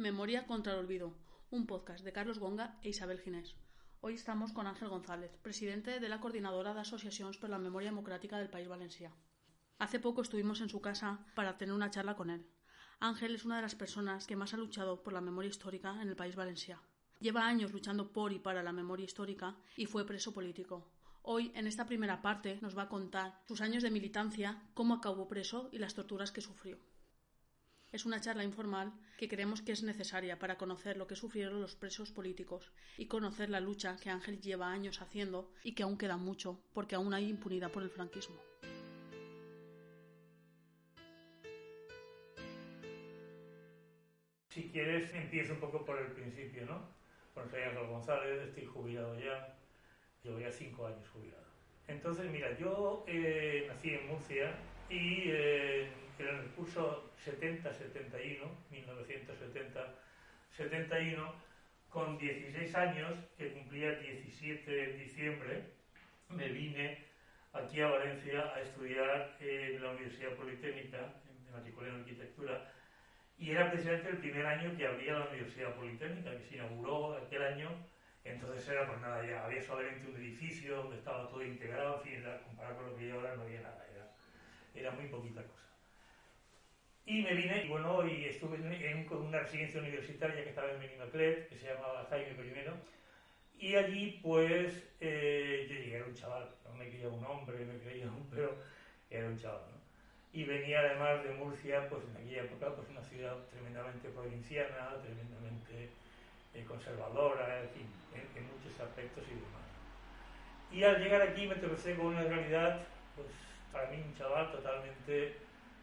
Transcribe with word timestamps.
Memoria 0.00 0.46
contra 0.46 0.72
el 0.72 0.78
olvido, 0.78 1.12
un 1.50 1.66
podcast 1.66 2.02
de 2.02 2.14
Carlos 2.14 2.38
Gonga 2.38 2.78
e 2.82 2.88
Isabel 2.88 3.20
Ginés. 3.20 3.54
Hoy 4.00 4.14
estamos 4.14 4.50
con 4.50 4.66
Ángel 4.66 4.88
González, 4.88 5.30
presidente 5.42 6.00
de 6.00 6.08
la 6.08 6.20
Coordinadora 6.20 6.72
de 6.72 6.80
Asociaciones 6.80 7.36
por 7.36 7.50
la 7.50 7.58
Memoria 7.58 7.90
Democrática 7.90 8.38
del 8.38 8.48
País 8.48 8.66
Valencià. 8.66 9.12
Hace 9.78 10.00
poco 10.00 10.22
estuvimos 10.22 10.62
en 10.62 10.70
su 10.70 10.80
casa 10.80 11.26
para 11.34 11.58
tener 11.58 11.74
una 11.74 11.90
charla 11.90 12.16
con 12.16 12.30
él. 12.30 12.46
Ángel 12.98 13.34
es 13.34 13.44
una 13.44 13.56
de 13.56 13.62
las 13.62 13.74
personas 13.74 14.26
que 14.26 14.36
más 14.36 14.54
ha 14.54 14.56
luchado 14.56 15.02
por 15.02 15.12
la 15.12 15.20
memoria 15.20 15.50
histórica 15.50 16.00
en 16.00 16.08
el 16.08 16.16
País 16.16 16.34
Valencià. 16.34 16.80
Lleva 17.18 17.46
años 17.46 17.70
luchando 17.70 18.10
por 18.10 18.32
y 18.32 18.38
para 18.38 18.62
la 18.62 18.72
memoria 18.72 19.04
histórica 19.04 19.58
y 19.76 19.84
fue 19.84 20.06
preso 20.06 20.32
político. 20.32 20.90
Hoy, 21.20 21.52
en 21.54 21.66
esta 21.66 21.84
primera 21.84 22.22
parte, 22.22 22.58
nos 22.62 22.74
va 22.74 22.84
a 22.84 22.88
contar 22.88 23.38
sus 23.46 23.60
años 23.60 23.82
de 23.82 23.90
militancia, 23.90 24.62
cómo 24.72 24.94
acabó 24.94 25.28
preso 25.28 25.68
y 25.72 25.78
las 25.78 25.92
torturas 25.92 26.32
que 26.32 26.40
sufrió. 26.40 26.78
Es 27.92 28.06
una 28.06 28.20
charla 28.20 28.44
informal 28.44 28.92
que 29.18 29.28
creemos 29.28 29.62
que 29.62 29.72
es 29.72 29.82
necesaria 29.82 30.38
para 30.38 30.56
conocer 30.56 30.96
lo 30.96 31.08
que 31.08 31.16
sufrieron 31.16 31.60
los 31.60 31.74
presos 31.74 32.12
políticos 32.12 32.70
y 32.96 33.06
conocer 33.06 33.50
la 33.50 33.58
lucha 33.58 33.96
que 33.96 34.10
Ángel 34.10 34.40
lleva 34.40 34.70
años 34.70 35.02
haciendo 35.02 35.50
y 35.64 35.74
que 35.74 35.82
aún 35.82 35.98
queda 35.98 36.16
mucho 36.16 36.62
porque 36.72 36.94
aún 36.94 37.12
hay 37.14 37.28
impunidad 37.28 37.72
por 37.72 37.82
el 37.82 37.90
franquismo. 37.90 38.36
Si 44.50 44.70
quieres, 44.70 45.12
empiezo 45.12 45.54
un 45.54 45.60
poco 45.60 45.84
por 45.84 45.98
el 45.98 46.12
principio, 46.12 46.66
¿no? 46.66 46.88
Soy 47.50 47.62
Ángel 47.62 47.86
González, 47.88 48.40
estoy 48.48 48.66
jubilado 48.66 49.18
ya, 49.18 49.56
llevo 50.22 50.38
ya 50.38 50.52
cinco 50.52 50.86
años 50.86 51.08
jubilado. 51.08 51.46
Entonces, 51.88 52.30
mira, 52.30 52.56
yo 52.56 53.04
eh, 53.08 53.64
nací 53.66 53.94
en 53.94 54.06
Murcia 54.06 54.54
y 54.90 55.30
eh, 55.30 55.88
en 56.18 56.26
el 56.26 56.46
curso 56.56 57.10
70-71, 57.24 58.42
1970-71, 60.58 61.32
con 61.88 62.18
16 62.18 62.74
años, 62.74 63.12
que 63.38 63.52
cumplía 63.52 63.92
17 63.92 64.70
de 64.70 64.92
diciembre, 64.94 65.62
me 66.28 66.48
vine 66.48 67.04
aquí 67.52 67.80
a 67.80 67.86
Valencia 67.88 68.52
a 68.54 68.60
estudiar 68.60 69.36
en 69.40 69.80
la 69.82 69.90
Universidad 69.92 70.34
Politécnica, 70.34 71.14
me 71.46 71.52
matriculé 71.52 71.90
en 71.90 72.00
arquitectura, 72.00 72.70
y 73.38 73.50
era 73.52 73.70
precisamente 73.70 74.10
el 74.10 74.18
primer 74.18 74.46
año 74.46 74.76
que 74.76 74.86
abría 74.86 75.18
la 75.18 75.28
Universidad 75.28 75.74
Politécnica, 75.74 76.36
que 76.36 76.44
se 76.44 76.56
inauguró 76.56 77.16
aquel 77.16 77.42
año, 77.42 77.70
entonces 78.24 78.68
era 78.68 78.86
pues 78.86 79.00
nada, 79.00 79.24
ya 79.26 79.44
había 79.44 79.62
solamente 79.62 80.06
un 80.06 80.16
edificio 80.16 80.76
donde 80.76 80.96
estaba 80.96 81.28
todo 81.28 81.42
integrado, 81.42 82.02
en 82.04 82.10
fin, 82.10 82.24
comparado 82.44 82.76
con 82.76 82.86
lo 82.86 82.96
que 82.96 83.04
hay 83.04 83.10
ahora 83.12 83.36
no 83.36 83.42
había 83.42 83.62
nada, 83.62 83.86
era, 84.74 84.90
muy 84.92 85.06
poquita 85.06 85.42
cosa. 85.42 85.66
Y 87.06 87.22
me 87.22 87.34
vine, 87.34 87.64
y 87.64 87.68
bueno, 87.68 88.06
y 88.06 88.26
estuve 88.26 88.56
en, 88.56 89.08
una 89.10 89.40
residencia 89.40 89.80
universitaria 89.80 90.44
que 90.44 90.50
estaba 90.50 90.70
en 90.70 90.80
Benimaclet, 90.80 91.48
que 91.48 91.56
se 91.56 91.66
llamaba 91.66 92.06
Jaime 92.10 92.30
I, 92.30 93.66
y 93.66 93.76
allí 93.76 94.18
pues 94.22 94.88
eh, 95.00 95.66
yo 95.68 95.74
llegué, 95.74 95.96
era 95.96 96.06
un 96.06 96.14
chaval, 96.14 96.48
no 96.64 96.74
me 96.74 96.88
creía 96.88 97.08
un 97.08 97.24
hombre, 97.24 97.64
me 97.66 97.78
creía 97.78 98.06
un, 98.06 98.26
pero 98.30 98.56
era 99.10 99.26
un 99.26 99.38
chaval, 99.38 99.60
¿no? 99.72 99.80
Y 100.32 100.44
venía 100.44 100.80
además 100.80 101.24
de 101.24 101.34
Murcia, 101.34 101.88
pues 101.88 102.04
en 102.04 102.16
aquella 102.16 102.42
época, 102.44 102.74
pues 102.76 102.88
una 102.88 103.02
ciudad 103.02 103.36
tremendamente 103.50 104.08
provinciana, 104.08 104.96
tremendamente 105.02 105.90
eh, 106.54 106.64
conservadora, 106.64 107.62
en 107.62 107.68
fin, 107.70 107.86
en, 108.14 108.44
muchos 108.44 108.80
aspectos 108.80 109.24
y 109.26 109.34
demás. 109.34 109.60
Y 110.72 110.84
al 110.84 111.02
llegar 111.02 111.22
aquí 111.22 111.46
me 111.46 111.56
tropecé 111.56 111.96
con 111.96 112.06
una 112.06 112.22
realidad, 112.22 112.80
pues 113.16 113.28
para 113.72 113.90
mí 113.90 114.02
un 114.02 114.14
chaval 114.16 114.50
totalmente 114.52 115.36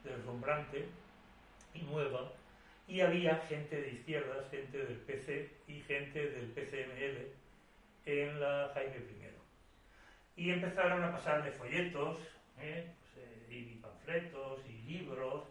deslumbrante, 0.03 0.87
nueva 1.83 2.31
y 2.87 3.01
había 3.01 3.35
gente 3.47 3.81
de 3.81 3.91
izquierdas, 3.91 4.49
gente 4.49 4.77
del 4.77 4.97
PC 4.99 5.49
y 5.67 5.81
gente 5.81 6.29
del 6.29 6.51
PCML 6.51 7.27
en 8.05 8.39
la 8.39 8.71
Jaime 8.73 8.95
I. 8.97 10.41
Y 10.41 10.51
empezaron 10.51 11.03
a 11.03 11.11
pasarme 11.11 11.51
folletos, 11.51 12.17
¿eh? 12.59 12.93
Pues, 13.13 13.25
eh, 13.25 13.47
y 13.49 13.75
panfletos 13.75 14.61
y 14.67 14.81
libros. 14.83 15.43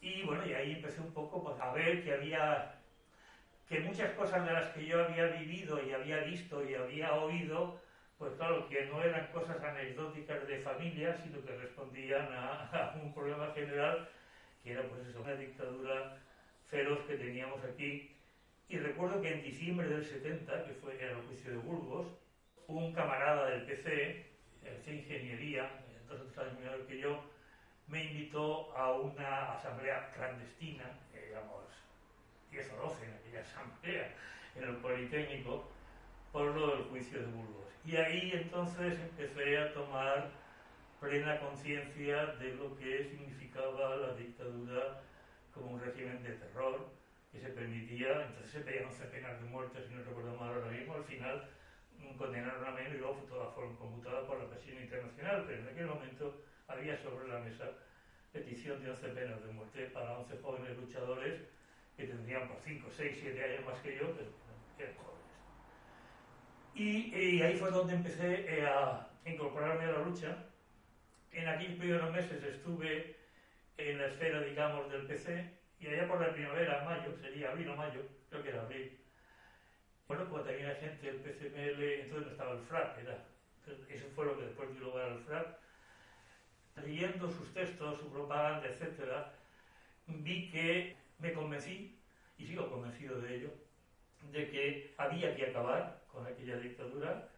Y 0.00 0.22
bueno, 0.24 0.46
y 0.46 0.54
ahí 0.54 0.72
empecé 0.72 1.00
un 1.00 1.12
poco 1.12 1.44
pues, 1.44 1.60
a 1.60 1.72
ver 1.72 2.02
que 2.02 2.12
había 2.12 2.72
que 3.68 3.80
muchas 3.80 4.12
cosas 4.12 4.44
de 4.46 4.52
las 4.52 4.72
que 4.72 4.86
yo 4.86 5.04
había 5.04 5.26
vivido 5.26 5.84
y 5.84 5.92
había 5.92 6.18
visto 6.20 6.68
y 6.68 6.74
había 6.74 7.14
oído, 7.14 7.80
pues 8.18 8.34
claro, 8.36 8.68
que 8.68 8.86
no 8.86 9.02
eran 9.02 9.26
cosas 9.32 9.62
anecdóticas 9.62 10.46
de 10.46 10.60
familia, 10.60 11.16
sino 11.22 11.44
que 11.44 11.52
respondían 11.56 12.28
a 12.32 12.94
un 13.02 13.12
problema 13.14 13.52
general 13.52 14.08
que 14.66 14.72
era 14.72 14.82
pues 14.88 15.06
eso, 15.06 15.22
una 15.22 15.34
dictadura 15.34 16.16
feroz 16.68 16.98
que 17.06 17.16
teníamos 17.16 17.62
aquí. 17.62 18.10
Y 18.68 18.78
recuerdo 18.78 19.22
que 19.22 19.32
en 19.32 19.42
diciembre 19.44 19.88
del 19.88 20.04
70, 20.04 20.64
que 20.64 20.72
fue 20.74 21.00
el 21.00 21.22
juicio 21.22 21.52
de 21.52 21.58
Burgos, 21.58 22.08
un 22.66 22.92
camarada 22.92 23.48
del 23.50 23.62
PC, 23.64 24.26
de 24.84 24.92
ingeniería, 24.92 25.70
dos 26.08 26.20
o 26.20 26.24
tres 26.24 26.38
años 26.38 26.58
menor 26.58 26.86
que 26.86 26.98
yo, 26.98 27.22
me 27.86 28.02
invitó 28.06 28.76
a 28.76 28.92
una 28.94 29.52
asamblea 29.52 30.10
clandestina, 30.10 30.98
digamos 31.12 31.62
10 32.50 32.72
o 32.72 32.76
12 32.88 33.04
en 33.04 33.14
aquella 33.14 33.40
asamblea, 33.46 34.14
en 34.56 34.62
el 34.64 34.76
Politécnico, 34.78 35.70
por 36.36 36.54
lo 36.54 36.76
del 36.76 36.84
juicio 36.90 37.18
de 37.18 37.26
Burgos. 37.28 37.64
Y 37.86 37.96
ahí 37.96 38.30
entonces 38.34 39.00
empecé 39.00 39.56
a 39.56 39.72
tomar 39.72 40.30
plena 41.00 41.40
conciencia 41.40 42.26
de 42.38 42.52
lo 42.56 42.76
que 42.76 43.04
significaba 43.04 43.96
la 43.96 44.12
dictadura 44.12 45.00
como 45.54 45.70
un 45.70 45.80
régimen 45.80 46.22
de 46.22 46.32
terror 46.32 46.90
que 47.32 47.40
se 47.40 47.48
permitía, 47.48 48.26
entonces 48.26 48.50
se 48.50 48.60
pedían 48.60 48.84
11 48.84 49.04
penas 49.06 49.40
de 49.40 49.48
muerte, 49.48 49.82
si 49.88 49.94
no 49.94 50.04
recuerdo 50.04 50.36
mal 50.36 50.52
ahora 50.52 50.70
mismo, 50.70 50.96
al 50.96 51.04
final 51.04 51.48
condenaron 52.18 52.66
a 52.66 52.70
menos 52.72 52.94
y 52.94 52.98
luego 52.98 53.14
toda 53.30 53.50
forma 53.52 53.74
conmutada 53.78 54.26
por 54.26 54.38
la 54.38 54.50
presión 54.50 54.76
internacional, 54.82 55.44
pero 55.46 55.62
en 55.62 55.68
aquel 55.68 55.86
momento 55.86 56.42
había 56.68 56.98
sobre 56.98 57.28
la 57.28 57.38
mesa 57.38 57.64
petición 58.34 58.82
de 58.82 58.90
11 58.90 59.08
penas 59.08 59.42
de 59.42 59.52
muerte 59.54 59.86
para 59.86 60.18
11 60.18 60.36
jóvenes 60.42 60.76
luchadores 60.76 61.40
que 61.96 62.04
tendrían 62.04 62.46
por 62.46 62.58
5, 62.60 62.90
6, 62.94 63.18
7 63.22 63.42
años 63.42 63.64
más 63.64 63.80
que 63.80 63.96
yo, 63.96 64.14
pero 64.14 64.28
eran 64.78 64.94
jóvenes. 64.96 65.15
Y, 66.76 67.14
y 67.14 67.42
ahí 67.42 67.56
fue 67.56 67.70
donde 67.70 67.94
empecé 67.94 68.44
eh, 68.48 68.66
a 68.66 69.08
incorporarme 69.24 69.84
a 69.84 69.92
la 69.92 69.98
lucha 70.00 70.36
en 71.36 71.48
aquellos 71.48 71.78
primeros 71.78 72.12
meses 72.12 72.42
estuve 72.42 73.16
en 73.76 73.98
la 73.98 74.06
esfera, 74.06 74.40
digamos, 74.40 74.90
del 74.90 75.06
PC 75.06 75.52
y 75.78 75.86
allá 75.88 76.08
por 76.08 76.20
la 76.20 76.32
primavera, 76.32 76.84
mayo, 76.84 77.14
sería 77.20 77.50
abril 77.50 77.68
o 77.68 77.76
mayo, 77.76 78.00
creo 78.30 78.42
que 78.42 78.48
era 78.48 78.62
abril. 78.62 78.98
Bueno, 80.08 80.24
pues 80.30 80.44
tenía 80.46 80.74
gente 80.76 81.12
del 81.12 81.20
PCML, 81.20 81.82
entonces 81.82 82.26
no 82.26 82.32
estaba 82.32 82.52
el 82.52 82.60
FRAC, 82.60 82.98
era, 82.98 83.24
eso 83.88 84.06
fue 84.14 84.24
lo 84.24 84.38
que 84.38 84.46
después 84.46 84.72
dio 84.72 84.80
lugar 84.80 85.10
al 85.10 85.18
FRAC. 85.24 85.58
Leyendo 86.76 87.30
sus 87.30 87.52
textos, 87.52 88.00
su 88.00 88.10
propaganda, 88.10 88.66
etc., 88.66 89.26
vi 90.06 90.50
que 90.50 90.96
me 91.18 91.32
convencí, 91.32 91.98
y 92.38 92.46
sigo 92.46 92.70
convencido 92.70 93.20
de 93.20 93.36
ello, 93.36 93.50
de 94.32 94.50
que 94.50 94.94
había 94.96 95.36
que 95.36 95.46
acabar 95.46 96.00
con 96.16 96.26
aquella 96.26 96.56
dictadura 96.56 97.28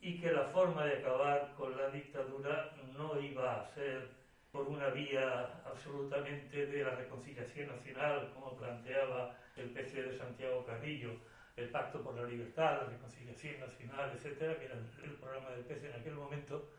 y 0.00 0.18
que 0.18 0.32
la 0.32 0.44
forma 0.44 0.86
de 0.86 0.98
acabar 0.98 1.52
con 1.54 1.76
la 1.76 1.88
dictadura 1.90 2.74
no 2.96 3.20
iba 3.20 3.60
a 3.60 3.66
ser 3.74 4.08
por 4.50 4.66
una 4.66 4.88
vía 4.88 5.62
absolutamente 5.64 6.66
de 6.66 6.82
la 6.82 6.96
reconciliación 6.96 7.68
nacional, 7.68 8.30
como 8.34 8.56
planteaba 8.56 9.36
el 9.56 9.70
PC 9.70 10.02
de 10.02 10.18
Santiago 10.18 10.64
Carrillo, 10.64 11.12
el 11.56 11.68
Pacto 11.68 12.02
por 12.02 12.14
la 12.14 12.26
Libertad, 12.26 12.82
la 12.82 12.88
Reconciliación 12.88 13.60
Nacional, 13.60 14.12
etcétera, 14.14 14.58
que 14.58 14.64
era 14.64 14.74
el 14.74 15.12
programa 15.12 15.50
del 15.50 15.64
PC 15.64 15.90
en 15.90 16.00
aquel 16.00 16.14
momento, 16.14 16.70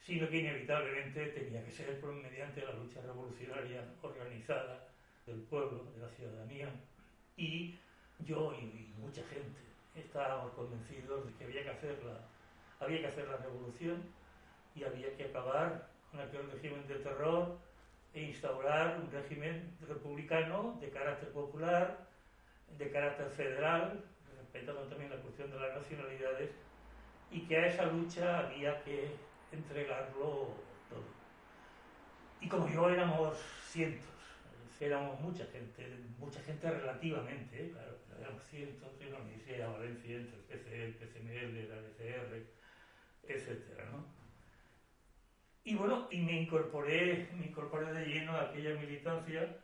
sino 0.00 0.28
que 0.28 0.38
inevitablemente 0.38 1.26
tenía 1.26 1.64
que 1.64 1.70
ser 1.70 2.02
mediante 2.02 2.64
la 2.64 2.72
lucha 2.72 3.00
revolucionaria 3.00 3.84
organizada 4.02 4.88
del 5.26 5.42
pueblo, 5.42 5.84
de 5.94 6.02
la 6.02 6.08
ciudadanía, 6.08 6.68
y 7.36 7.78
yo 8.18 8.52
y, 8.60 8.64
y 8.64 8.94
mucha 8.98 9.22
gente 9.28 9.71
estábamos 9.94 10.52
convencidos 10.52 11.26
de 11.26 11.32
que 11.34 11.44
había 11.44 11.62
que 11.64 11.70
hacerla 11.70 12.20
había 12.84 13.00
que 13.00 13.06
hacer 13.06 13.28
la 13.28 13.36
revolución 13.36 14.02
y 14.74 14.84
había 14.84 15.14
que 15.16 15.24
acabar 15.24 15.88
con 16.10 16.20
aquel 16.20 16.50
régimen 16.50 16.86
de 16.88 16.96
terror 16.96 17.56
e 18.14 18.22
instaurar 18.22 19.00
un 19.00 19.10
régimen 19.10 19.74
republicano 19.86 20.76
de 20.80 20.90
carácter 20.90 21.30
popular, 21.30 22.06
de 22.76 22.90
carácter 22.90 23.30
federal, 23.30 24.04
respetando 24.36 24.82
también 24.82 25.10
la 25.10 25.16
cuestión 25.16 25.50
de 25.50 25.58
las 25.58 25.74
nacionalidades, 25.76 26.50
y 27.30 27.40
que 27.42 27.56
a 27.56 27.66
esa 27.66 27.86
lucha 27.86 28.40
había 28.40 28.82
que 28.84 29.14
entregarlo 29.50 30.48
todo. 30.90 31.04
Y 32.40 32.48
como 32.48 32.68
yo 32.68 32.90
éramos 32.90 33.38
cientos, 33.68 34.11
éramos 34.80 35.20
mucha 35.20 35.44
gente, 35.46 35.86
mucha 36.18 36.40
gente 36.40 36.70
relativamente, 36.70 37.64
¿eh? 37.64 37.70
claro, 37.70 37.98
éramos 38.20 38.42
cientos 38.44 38.90
en 39.00 39.12
la 39.12 39.18
Universidad 39.20 39.68
de 39.68 39.72
Valencia, 39.72 40.16
entre 40.16 40.36
el 40.36 40.44
PCE, 40.44 40.84
el 40.84 40.94
PCML, 40.94 41.68
la 41.68 41.82
DCR, 41.82 42.46
etcétera, 43.28 43.84
¿no? 43.90 44.04
Y 45.64 45.76
bueno, 45.76 46.08
y 46.10 46.20
me 46.20 46.42
incorporé, 46.42 47.28
me 47.38 47.46
incorporé 47.46 47.92
de 47.92 48.06
lleno 48.06 48.32
a 48.32 48.42
aquella 48.42 48.74
militancia 48.74 49.56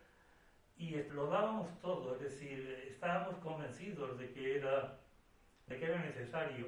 y 0.77 0.95
lo 1.11 1.27
dábamos 1.27 1.81
todo, 1.81 2.15
es 2.15 2.21
decir, 2.23 2.87
estábamos 2.89 3.37
convencidos 3.43 4.17
de 4.17 4.31
que 4.31 4.59
era, 4.59 5.01
de 5.67 5.77
que 5.77 5.85
era 5.85 5.99
necesario 5.99 6.67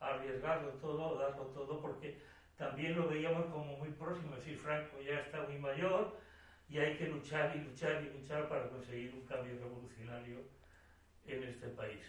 arriesgarlo 0.00 0.70
todo, 0.80 1.16
darlo 1.16 1.44
todo, 1.46 1.80
porque 1.80 2.18
también 2.56 2.96
lo 2.96 3.08
veíamos 3.08 3.46
como 3.46 3.76
muy 3.76 3.90
próximo, 3.90 4.34
es 4.34 4.44
decir, 4.44 4.58
Franco 4.58 5.00
ya 5.00 5.20
está 5.20 5.42
muy 5.42 5.58
mayor 5.58 6.18
y 6.70 6.78
hay 6.78 6.96
que 6.96 7.08
luchar 7.08 7.52
y 7.56 7.60
luchar 7.60 8.02
y 8.02 8.18
luchar 8.18 8.48
para 8.48 8.68
conseguir 8.68 9.12
un 9.14 9.26
cambio 9.26 9.58
revolucionario 9.58 10.38
en 11.26 11.42
este 11.42 11.68
país. 11.68 12.00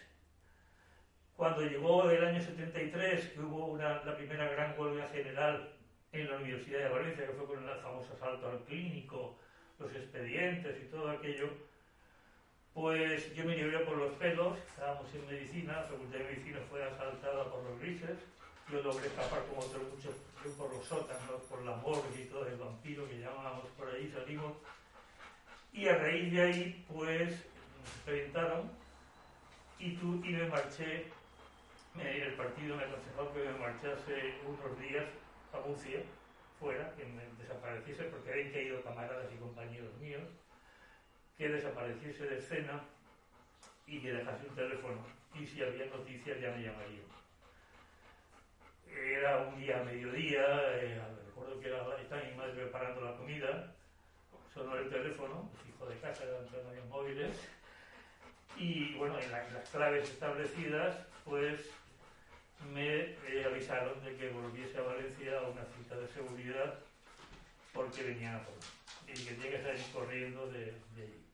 Cuando 1.36 1.62
llegó 1.62 2.08
el 2.08 2.24
año 2.24 2.40
73, 2.40 3.30
que 3.30 3.40
hubo 3.40 3.76
la 3.76 4.16
primera 4.16 4.48
gran 4.52 4.78
huelga 4.78 5.08
general 5.08 5.72
en 6.12 6.30
la 6.30 6.36
Universidad 6.36 6.78
de 6.78 6.88
Valencia, 6.90 7.26
que 7.26 7.32
fue 7.32 7.46
con 7.46 7.68
el 7.68 7.80
famoso 7.80 8.12
asalto 8.12 8.48
al 8.48 8.60
clínico, 8.60 9.36
los 9.78 9.90
expedientes 9.94 10.76
y 10.80 10.86
todo 10.86 11.10
aquello, 11.10 11.48
pues 12.74 13.34
yo 13.34 13.44
me 13.44 13.56
llevé 13.56 13.78
por 13.80 13.96
los 13.96 14.12
pelos, 14.14 14.58
estábamos 14.58 15.12
en 15.14 15.26
medicina, 15.26 15.72
la 15.72 15.82
facultad 15.82 16.18
de 16.18 16.24
medicina 16.24 16.58
fue 16.70 16.84
asaltada 16.84 17.50
por 17.50 17.64
los 17.64 17.78
grises, 17.80 18.18
yo 18.70 18.82
logré 18.82 19.06
escapar 19.06 19.44
como 19.46 19.62
otros 19.62 19.82
muchos 19.82 20.14
por 20.56 20.72
los 20.74 20.84
sótanos, 20.84 21.42
por 21.48 21.62
la 21.62 21.76
morgue 21.76 22.22
y 22.22 22.26
todo 22.26 22.46
el 22.46 22.56
vampiro 22.56 23.08
que 23.08 23.20
llamábamos 23.20 23.66
por 23.76 23.88
ahí, 23.88 24.10
salimos. 24.10 24.56
Y 25.72 25.88
a 25.88 25.96
raíz 25.96 26.32
de 26.32 26.42
ahí, 26.42 26.84
pues, 26.88 27.30
nos 27.30 27.90
presentaron 28.04 28.70
y, 29.78 29.96
tú, 29.96 30.22
y 30.24 30.32
me 30.32 30.48
marché, 30.48 31.06
el 31.98 32.34
partido 32.34 32.76
me 32.76 32.84
aconsejó 32.84 33.32
que 33.32 33.44
me 33.44 33.58
marchase 33.58 34.34
unos 34.46 34.78
días 34.80 35.06
a 35.52 35.60
Murcia, 35.66 36.02
fuera, 36.58 36.94
que 36.96 37.04
me 37.04 37.22
desapareciese, 37.38 38.04
porque 38.04 38.30
habían 38.30 38.52
caído 38.52 38.82
camaradas 38.82 39.32
y 39.32 39.38
compañeros 39.38 39.94
míos, 39.98 40.28
que 41.36 41.48
desapareciese 41.48 42.26
de 42.26 42.38
escena 42.38 42.84
y 43.86 44.00
que 44.00 44.12
dejase 44.12 44.48
un 44.48 44.54
teléfono. 44.54 45.06
Y 45.34 45.46
si 45.46 45.62
había 45.62 45.86
noticias 45.86 46.40
ya 46.40 46.50
me 46.50 46.62
llamarían 46.62 47.21
era 48.96 49.38
un 49.48 49.58
día 49.60 49.82
mediodía, 49.84 50.44
eh, 50.76 51.00
recuerdo 51.26 51.60
que 51.60 51.68
era, 51.68 51.82
estaba 52.00 52.22
mi 52.22 52.34
madre 52.34 52.52
preparando 52.54 53.00
la 53.00 53.16
comida, 53.16 53.74
sonó 54.52 54.76
el 54.76 54.88
teléfono, 54.88 55.50
los 55.54 55.68
hijos 55.68 55.88
de 55.88 55.98
casa 55.98 56.24
eran 56.24 56.46
teléfonos 56.46 56.88
móviles, 56.88 57.36
y 58.56 58.94
bueno, 58.94 59.18
en, 59.18 59.32
las 59.32 59.68
claves 59.70 60.10
establecidas, 60.10 60.96
pues 61.24 61.70
me 62.72 62.86
eh, 62.86 63.44
avisaron 63.46 64.02
de 64.04 64.16
que 64.16 64.30
volviese 64.30 64.78
a 64.78 64.82
Valencia 64.82 65.38
a 65.38 65.48
una 65.48 65.64
cita 65.64 65.96
de 65.96 66.08
seguridad 66.08 66.78
porque 67.72 68.02
venía 68.02 68.36
a 68.36 68.42
y 69.08 69.14
que 69.14 69.34
tenía 69.34 69.50
que 69.50 69.62
salir 69.62 69.84
corriendo 69.92 70.46
de, 70.48 70.74
allí. 70.96 71.26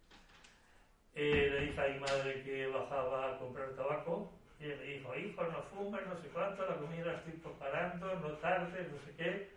Eh, 1.14 1.50
le 1.50 1.60
dije 1.66 1.92
mi 1.92 2.00
madre 2.00 2.42
que 2.42 2.66
bajaba 2.68 3.34
a 3.34 3.38
comprar 3.38 3.74
tabaco 3.74 4.32
y 4.60 4.64
me 4.64 4.82
dijo, 4.82 5.14
hijo, 5.14 5.44
no 5.44 5.62
fumes, 5.64 6.04
no 6.06 6.20
sé 6.20 6.28
cuánto, 6.28 6.66
la 6.66 6.76
comida 6.78 7.14
estoy 7.14 7.34
preparando, 7.34 8.16
no 8.16 8.32
tardes, 8.38 8.90
no 8.90 8.98
sé 9.04 9.14
qué. 9.16 9.48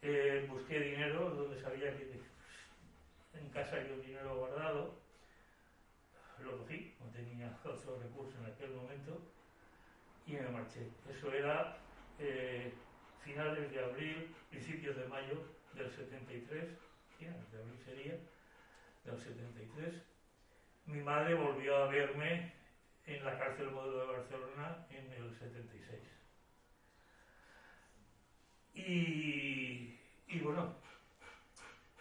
Eh, 0.00 0.46
busqué 0.48 0.80
dinero 0.80 1.30
donde 1.30 1.60
sabía 1.62 1.90
que 1.90 2.18
en 3.34 3.50
casa 3.50 3.76
había 3.76 3.92
un 3.94 4.00
dinero 4.00 4.38
guardado. 4.38 4.94
Lo 6.38 6.56
cogí, 6.58 6.94
no 6.98 7.06
tenía 7.10 7.54
otro 7.64 7.98
recurso 8.00 8.38
en 8.38 8.46
aquel 8.46 8.70
momento, 8.70 9.20
y 10.26 10.32
me 10.32 10.48
marché. 10.48 10.88
Eso 11.08 11.32
era 11.32 11.76
eh, 12.18 12.72
finales 13.22 13.70
de 13.70 13.82
abril, 13.82 14.26
principios 14.48 14.96
de 14.96 15.04
mayo 15.04 15.42
del 15.74 15.90
73, 15.90 16.66
finales 17.18 17.52
de 17.52 17.58
abril 17.58 17.80
sería, 17.84 18.16
del 19.04 19.18
73. 19.18 19.92
Mi 20.86 21.02
madre 21.02 21.34
volvió 21.34 21.76
a 21.76 21.86
verme 21.86 22.63
en 23.06 23.24
la 23.24 23.38
cárcel 23.38 23.70
modelo 23.70 24.00
de 24.00 24.12
Barcelona 24.12 24.86
en 24.90 25.12
el 25.12 25.38
76. 25.38 26.00
Y, 28.74 29.98
y 30.26 30.40
bueno, 30.40 30.74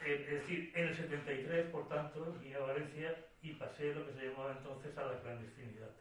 es 0.05 0.29
decir, 0.29 0.71
en 0.75 0.87
el 0.87 0.95
73, 0.95 1.67
por 1.67 1.87
tanto, 1.87 2.33
vine 2.41 2.55
a 2.55 2.61
Valencia 2.61 3.15
y 3.41 3.53
pasé 3.53 3.93
lo 3.93 4.05
que 4.05 4.13
se 4.13 4.29
llamaba 4.29 4.55
entonces 4.57 4.97
a 4.97 5.05
la 5.05 5.19
clandestinidad. 5.21 5.91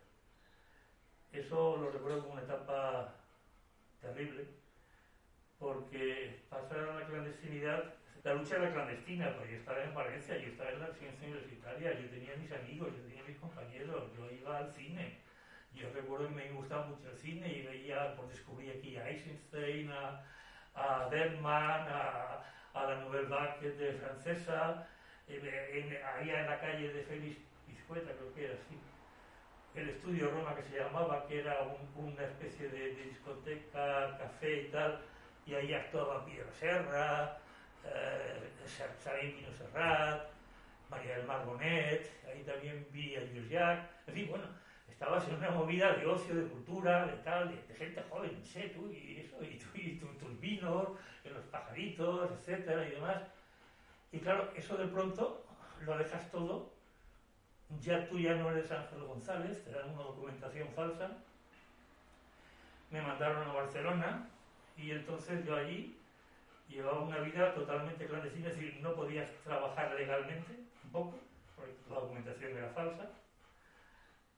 Eso 1.33 1.77
lo 1.77 1.91
recuerdo 1.91 2.23
como 2.23 2.35
una 2.35 2.43
etapa 2.43 3.15
terrible, 4.01 4.47
porque 5.59 6.43
pasar 6.49 6.79
a 6.79 7.01
la 7.01 7.07
clandestinidad 7.07 7.95
la 8.25 8.35
lucha 8.35 8.57
era 8.57 8.73
clandestina, 8.73 9.35
porque 9.35 9.53
yo 9.53 9.59
estaba 9.59 9.83
en 9.83 9.95
Valencia, 9.95 10.37
yo 10.37 10.49
estaba 10.49 10.71
en 10.71 10.81
la 10.81 10.93
ciencia 10.93 11.27
universitaria, 11.27 12.01
yo 12.01 12.09
tenía 12.09 12.37
mis 12.37 12.53
amigos, 12.53 12.89
yo 12.97 13.03
tenía 13.03 13.23
mis 13.25 13.37
compañeros, 13.39 14.13
yo 14.17 14.31
iba 14.31 14.59
al 14.59 14.73
cine. 14.73 15.19
Yo 15.75 15.91
recuerdo 15.93 16.29
que 16.29 16.35
me 16.35 16.51
gustaba 16.53 16.87
mucho 16.87 17.11
el 17.11 17.17
cine 17.17 17.49
y 17.49 17.63
veía, 17.63 18.15
por 18.15 18.29
descubrir 18.29 18.77
aquí 18.77 18.97
a 18.97 19.09
Eisenstein, 19.09 19.91
a, 19.91 21.09
Bergman, 21.11 21.89
a, 21.89 22.45
a, 22.75 22.87
la 22.87 22.97
Nouvelle 23.01 23.27
Vague 23.27 23.71
de 23.73 23.93
francesa, 23.95 24.87
en, 25.27 25.43
ahí 25.45 26.31
en 26.31 26.47
la 26.47 26.61
calle 26.61 26.93
de 26.93 27.03
Félix 27.03 27.41
Pizcueta, 27.67 28.13
creo 28.13 28.35
que 28.35 28.45
era 28.45 28.55
así. 28.55 28.79
El 29.75 29.89
estudio 29.89 30.31
Roma 30.31 30.55
que 30.55 30.63
se 30.63 30.79
llamaba, 30.79 31.27
que 31.27 31.41
era 31.41 31.57
una 31.97 32.25
especie 32.25 32.69
de, 32.69 32.95
de, 32.95 33.05
discoteca, 33.05 34.17
café 34.19 34.63
y 34.63 34.69
tal, 34.69 35.01
y 35.47 35.55
ahí 35.55 35.75
actuaba 35.75 36.25
Piero 36.25 36.53
Serra, 36.53 37.42
eh, 37.85 38.51
Pino 39.21 39.53
Serrat, 39.53 40.29
María 40.89 41.17
del 41.17 41.27
Mar 41.27 41.45
Bonet, 41.47 42.11
ahí 42.27 42.43
también 42.43 42.87
vi 42.93 43.17
a 43.17 43.21
Jules 43.21 43.49
Jacques, 43.49 43.91
en 44.07 44.15
fin, 44.15 44.29
bueno, 44.31 44.45
estabas 44.89 45.27
en 45.29 45.37
una 45.37 45.51
movida 45.51 45.93
de 45.95 46.07
ocio, 46.07 46.35
de 46.35 46.49
cultura, 46.49 47.07
de 47.07 47.17
tal, 47.19 47.51
de, 47.51 47.75
gente 47.75 48.03
joven, 48.09 48.39
no 48.39 48.45
sé, 48.45 48.69
tú 48.69 48.91
y 48.93 49.21
eso, 49.21 49.43
y, 49.43 49.59
tú, 49.59 49.67
y 49.75 49.97
tus 49.97 50.41
vinos, 50.41 50.89
los 51.25 51.45
pajaritos, 51.51 52.31
etcétera, 52.33 52.87
y 52.87 52.91
demás. 52.93 53.23
Y 54.13 54.19
claro, 54.19 54.51
eso 54.55 54.77
de 54.77 54.87
pronto 54.87 55.45
lo 55.85 55.99
dejas 55.99 56.31
todo, 56.31 56.71
ya 57.81 58.07
tú 58.09 58.19
ya 58.19 58.35
no 58.35 58.51
eres 58.51 58.71
Ángel 58.71 59.05
González, 59.05 59.65
te 59.65 59.71
dan 59.71 59.91
una 59.91 60.03
documentación 60.03 60.69
falsa, 60.75 61.11
me 62.91 63.01
mandaron 63.01 63.49
a 63.49 63.53
Barcelona 63.53 64.29
y 64.77 64.91
entonces 64.91 65.45
yo 65.47 65.57
allí 65.57 65.97
llevaba 66.73 67.01
una 67.01 67.19
vida 67.19 67.55
totalmente 67.55 68.07
clandestina, 68.07 68.49
es 68.49 68.57
decir, 68.57 68.79
no 68.81 68.95
podías 68.95 69.31
trabajar 69.45 69.95
legalmente, 69.95 70.53
un 70.85 70.91
poco, 70.91 71.19
porque 71.55 71.75
la 71.89 71.97
documentación 71.97 72.57
era 72.57 72.69
falsa. 72.71 73.11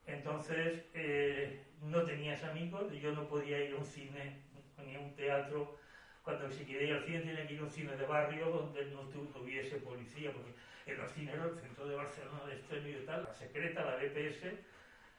Entonces, 0.05 0.85
eh, 0.93 1.63
no 1.81 2.03
tenías 2.03 2.43
amigos, 2.43 2.91
yo 2.93 3.11
no 3.13 3.27
podía 3.27 3.63
ir 3.63 3.73
a 3.73 3.77
un 3.77 3.85
cine 3.85 4.41
ni 4.85 4.95
a 4.95 4.99
un 4.99 5.15
teatro. 5.15 5.77
Cuando 6.23 6.49
si 6.51 6.65
quería 6.65 6.89
ir 6.89 6.93
al 6.93 7.03
cine, 7.05 7.19
tenía 7.19 7.47
que 7.47 7.53
ir 7.53 7.59
a 7.59 7.63
un 7.63 7.71
cine 7.71 7.95
de 7.95 8.05
barrio 8.05 8.49
donde 8.49 8.85
no 8.85 9.01
tuviese 9.01 9.77
policía, 9.77 10.31
porque 10.31 10.53
en 10.85 10.97
los 10.97 11.11
cines, 11.11 11.35
el 11.35 11.59
centro 11.59 11.87
de 11.87 11.95
Barcelona, 11.95 12.45
de 12.45 12.55
Estreno 12.55 12.87
y 12.87 13.05
tal, 13.05 13.23
la 13.23 13.33
secreta, 13.33 13.85
la 13.85 13.95
BPS, 13.95 14.43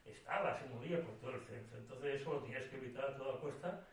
estaba, 0.04 0.56
se 0.56 0.68
movía 0.68 1.00
por 1.02 1.14
todo 1.18 1.35
el 1.35 1.42
centro. 1.42 1.78
Entonces, 1.78 2.20
eso 2.20 2.35
lo 2.35 2.42
tenías 2.42 2.64
que 2.64 2.76
evitar 2.76 3.04
a 3.06 3.16
toda 3.16 3.40
costa. 3.40 3.87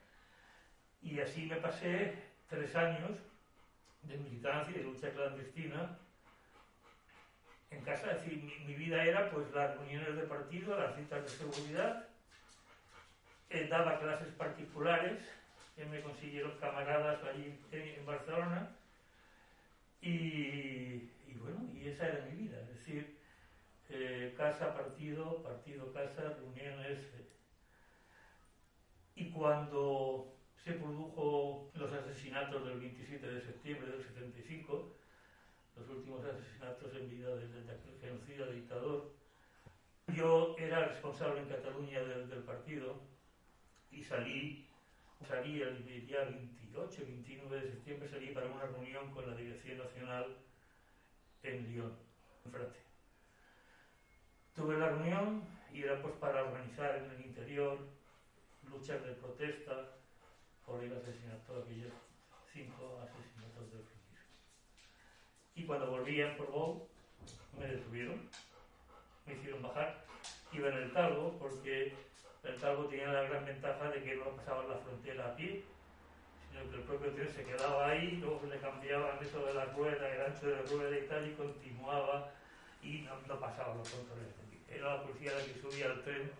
Y 1.01 1.19
así 1.19 1.47
me 1.47 1.57
pasé 1.57 2.32
tres 2.49 2.75
años 2.75 3.11
de 4.03 4.17
militancia 4.17 4.75
y 4.75 4.79
de 4.79 4.83
lucha 4.83 5.11
clandestina 5.11 5.97
en 7.71 7.81
casa. 7.83 8.11
Es 8.11 8.23
decir, 8.23 8.43
mi, 8.65 8.73
vida 8.73 9.03
era 9.03 9.29
pues 9.31 9.51
las 9.53 9.77
reuniones 9.77 10.15
de 10.15 10.23
partido, 10.23 10.77
las 10.77 10.95
citas 10.95 11.23
de 11.23 11.29
seguridad, 11.29 12.07
eh, 13.49 13.67
daba 13.69 13.99
clases 13.99 14.29
particulares 14.33 15.19
que 15.75 15.85
me 15.85 16.01
consiguieron 16.01 16.57
camaradas 16.59 17.23
allí 17.23 17.59
en, 17.71 18.05
Barcelona 18.05 18.69
y, 20.01 21.09
bueno, 21.39 21.69
y 21.73 21.87
esa 21.87 22.07
era 22.07 22.25
mi 22.25 22.43
vida. 22.43 22.59
Es 22.61 22.69
decir, 22.77 23.17
eh, 23.89 24.33
casa, 24.37 24.73
partido, 24.73 25.41
partido, 25.41 25.91
casa, 25.93 26.21
reuniones. 26.37 26.99
Eh. 26.99 27.29
Y 29.15 29.31
cuando 29.31 30.35
se 30.63 30.73
produjo 30.73 31.69
los 31.73 31.91
asesinatos 31.91 32.65
del 32.65 32.79
27 32.79 33.27
de 33.27 33.41
septiembre 33.41 33.91
del 33.91 34.01
75, 34.01 34.95
los 35.75 35.89
últimos 35.89 36.23
asesinatos 36.23 36.95
en 36.95 37.09
vida 37.09 37.35
desde 37.35 37.99
genocida 37.99 38.47
dictador. 38.47 39.11
Yo 40.15 40.55
era 40.57 40.85
responsable 40.87 41.41
en 41.41 41.49
Cataluña 41.49 42.01
del, 42.03 42.29
del 42.29 42.43
partido 42.43 42.95
y 43.91 44.03
salí, 44.03 44.65
salí 45.27 45.61
el 45.61 45.85
día 45.85 46.23
28, 46.23 47.01
29 47.07 47.59
de 47.59 47.71
septiembre, 47.71 48.09
salí 48.09 48.27
para 48.27 48.47
una 48.47 48.65
reunión 48.65 49.11
con 49.11 49.29
la 49.29 49.35
Dirección 49.35 49.79
Nacional 49.79 50.37
en 51.43 51.67
Lyon, 51.67 51.93
en 52.45 52.51
Francia. 52.51 52.81
Tuve 54.55 54.77
la 54.77 54.89
reunión 54.89 55.43
y 55.73 55.81
era 55.81 56.01
pues 56.01 56.13
para 56.15 56.43
organizar 56.43 56.95
en 56.95 57.11
el 57.11 57.25
interior 57.25 57.77
luchas 58.69 59.03
de 59.03 59.11
protesta 59.13 59.89
por 60.65 60.83
el 60.83 60.95
asesinato 60.95 61.63
aquellos 61.63 61.93
cinco 62.51 62.99
asesinatos 63.01 63.71
de 63.71 63.83
franquismo. 63.83 64.33
Y 65.55 65.65
cuando 65.65 65.91
volvían 65.91 66.37
por 66.37 66.51
Bou, 66.51 66.87
me 67.57 67.67
detuvieron, 67.67 68.29
me 69.25 69.33
hicieron 69.33 69.61
bajar, 69.61 70.03
iba 70.51 70.69
en 70.69 70.77
el 70.77 70.93
Talgo 70.93 71.37
porque 71.39 71.93
el 72.43 72.57
Talgo 72.57 72.85
tenía 72.85 73.07
la 73.07 73.23
gran 73.23 73.45
ventaja 73.45 73.89
de 73.89 74.03
que 74.03 74.15
no 74.15 74.35
pasaban 74.35 74.69
la 74.69 74.77
frontera 74.77 75.27
a 75.27 75.35
pie, 75.35 75.63
sino 76.49 76.69
que 76.69 76.75
el 76.77 76.83
propio 76.83 77.11
tren 77.13 77.29
se 77.29 77.45
quedaba 77.45 77.89
ahí, 77.89 78.17
luego 78.17 78.39
se 78.41 78.47
le 78.47 78.59
cambiaban 78.59 79.17
eso 79.21 79.45
de 79.45 79.53
la 79.53 79.65
rueda, 79.65 80.13
el 80.13 80.21
ancho 80.21 80.47
de 80.47 80.55
la 80.55 80.61
rueda 80.63 80.97
y 80.97 81.07
tal, 81.07 81.27
y 81.27 81.33
continuaba 81.33 82.31
y 82.81 82.99
no, 83.01 83.15
no 83.27 83.39
pasaban 83.39 83.77
los 83.77 83.89
controles. 83.89 84.27
Era 84.67 84.97
la 84.97 85.03
policía 85.03 85.31
la 85.33 85.45
que 85.45 85.59
subía 85.59 85.85
al 85.85 86.01
tren, 86.03 86.31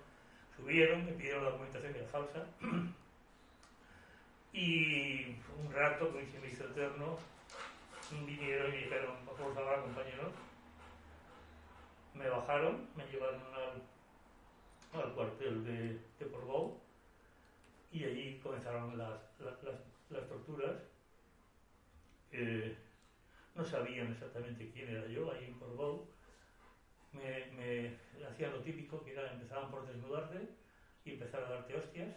subieron, 0.58 1.06
me 1.06 1.14
pidieron 1.14 1.44
la 1.44 1.52
documentación 1.52 1.94
que 1.94 2.00
era 2.00 2.08
falsa, 2.10 2.46
y 4.54 5.36
un 5.60 5.72
rato, 5.74 6.14
que 6.14 6.28
se 6.28 6.40
me 6.40 6.48
hizo 6.48 6.66
eterno, 6.66 7.18
vinieron 8.26 8.74
y 8.74 8.78
dijeron, 8.78 9.18
por 9.26 9.36
favor, 9.38 9.58
ahora, 9.58 9.82
compañeros. 9.82 10.34
Me 12.14 12.30
bajaron, 12.30 12.88
me 12.96 13.06
llevaron 13.08 13.42
al, 13.54 15.02
al 15.02 15.14
cuartel 15.14 15.64
de, 15.66 16.00
de 16.20 16.26
y 17.92 18.04
allí 18.06 18.40
comenzaron 18.40 18.98
las, 18.98 19.20
las, 19.40 19.64
las, 20.10 20.28
torturas. 20.28 20.76
Eh, 22.32 22.76
no 23.54 23.64
sabían 23.64 24.12
exactamente 24.12 24.72
quién 24.72 24.90
era 24.90 25.08
yo 25.08 25.32
ahí 25.32 25.46
en 25.46 25.60
Portbou. 25.60 26.08
Me, 27.12 27.46
me 27.52 27.98
hacían 28.28 28.52
lo 28.52 28.62
típico, 28.62 29.04
que 29.04 29.14
era, 29.14 29.32
empezaban 29.32 29.70
por 29.70 29.86
desnudarte 29.86 30.50
y 31.06 31.14
empezar 31.14 31.44
a 31.44 31.50
darte 31.50 31.76
hostias. 31.76 32.16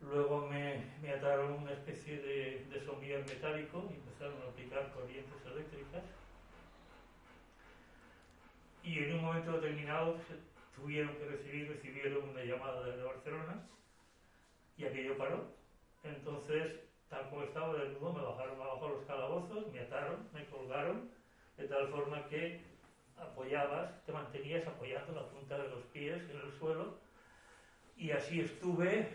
Luego 0.00 0.46
me, 0.46 0.84
me 1.02 1.10
ataron 1.10 1.54
una 1.54 1.72
especie 1.72 2.18
de, 2.18 2.66
de 2.70 3.24
metálico 3.28 3.88
y 3.90 3.94
empezaron 3.94 4.40
a 4.42 4.50
aplicar 4.50 4.92
corrientes 4.92 5.34
eléctricas. 5.46 6.02
Y 8.82 8.98
en 8.98 9.14
un 9.14 9.24
momento 9.24 9.52
determinado 9.52 10.16
tuvieron 10.74 11.14
que 11.16 11.26
recibir, 11.26 11.68
recibieron 11.68 12.28
una 12.28 12.44
llamada 12.44 12.86
desde 12.86 13.02
Barcelona 13.02 13.66
y 14.76 14.84
aquello 14.84 15.16
paró. 15.16 15.44
Entonces, 16.04 16.80
tal 17.08 17.28
como 17.30 17.42
estaba 17.42 17.74
desnudo, 17.74 18.12
me 18.12 18.22
bajaron 18.22 18.60
abajo 18.60 18.88
los 18.88 19.06
calabozos, 19.06 19.72
me 19.72 19.80
ataron, 19.80 20.28
me 20.32 20.44
colgaron, 20.46 21.10
de 21.56 21.66
tal 21.66 21.88
forma 21.88 22.26
que 22.28 22.60
apoyabas, 23.18 24.04
te 24.04 24.12
mantenías 24.12 24.66
apoyando 24.66 25.12
la 25.12 25.28
punta 25.28 25.58
de 25.58 25.68
los 25.68 25.82
pies 25.86 26.22
en 26.30 26.36
el 26.36 26.52
suelo 26.58 26.98
y 27.96 28.10
así 28.10 28.40
estuve 28.40 29.08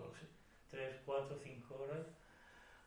no 0.00 0.10
sé, 0.12 0.26
3, 0.70 1.02
4, 1.04 1.38
5 1.42 1.74
horas, 1.74 2.06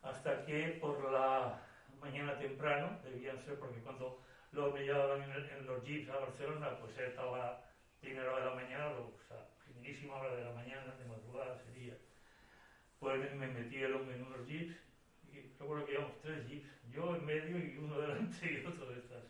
hasta 0.01 0.45
que 0.45 0.77
por 0.81 1.11
la 1.11 1.61
mañana 2.01 2.37
temprano, 2.37 2.99
debían 3.03 3.43
ser 3.45 3.59
porque 3.59 3.79
cuando 3.81 4.21
luego 4.51 4.73
me 4.73 4.83
llevaban 4.83 5.21
en, 5.21 5.31
en 5.31 5.65
los 5.65 5.83
jeeps 5.83 6.09
a 6.09 6.19
Barcelona, 6.19 6.77
pues 6.79 6.97
estaba 6.97 7.63
primera 7.99 8.31
hora 8.31 8.39
de 8.39 8.49
la 8.49 8.55
mañana, 8.55 8.87
o 8.91 9.13
sea, 9.27 9.45
primerísima 9.65 10.15
hora 10.15 10.35
de 10.35 10.43
la 10.43 10.53
mañana, 10.53 10.95
de 10.95 11.05
madrugada 11.05 11.59
sería. 11.65 11.97
Pues 12.99 13.33
me 13.35 13.47
metieron 13.47 14.09
en 14.11 14.23
unos 14.23 14.47
jeeps, 14.47 14.75
y 15.31 15.41
recuerdo 15.59 15.85
que 15.85 15.93
íbamos 15.93 16.19
tres 16.21 16.47
jeeps, 16.47 16.69
yo 16.91 17.15
en 17.15 17.25
medio 17.25 17.57
y 17.57 17.77
uno 17.77 17.99
delante 18.01 18.51
y 18.51 18.65
otro 18.65 18.89
detrás. 18.89 19.23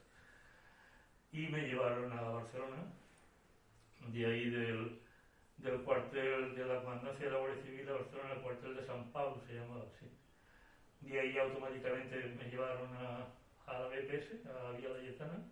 Y 1.32 1.48
me 1.48 1.68
llevaron 1.68 2.12
a 2.12 2.22
Barcelona, 2.22 2.92
de 4.08 4.26
ahí 4.26 4.50
del, 4.50 5.00
del 5.62 5.82
cuartel 5.82 6.56
de 6.56 6.66
la 6.66 6.82
comandancia 6.82 7.26
de 7.26 7.32
la 7.32 7.40
Guardia 7.40 7.64
Civil 7.64 7.86
de 7.86 7.92
Barcelona, 7.92 8.34
el 8.34 8.42
cuartel 8.42 8.76
de 8.76 8.86
San 8.86 9.12
Pablo 9.12 9.42
se 9.46 9.54
llamaba 9.54 9.84
así. 9.84 10.10
De 11.02 11.20
ahí 11.20 11.38
automáticamente 11.38 12.36
me 12.38 12.50
llevaron 12.50 12.90
a, 12.96 13.28
a 13.68 13.80
la 13.80 13.88
BPS, 13.88 14.46
a 14.46 14.64
la 14.64 14.72
Vía 14.78 14.90
Layetana, 14.90 15.44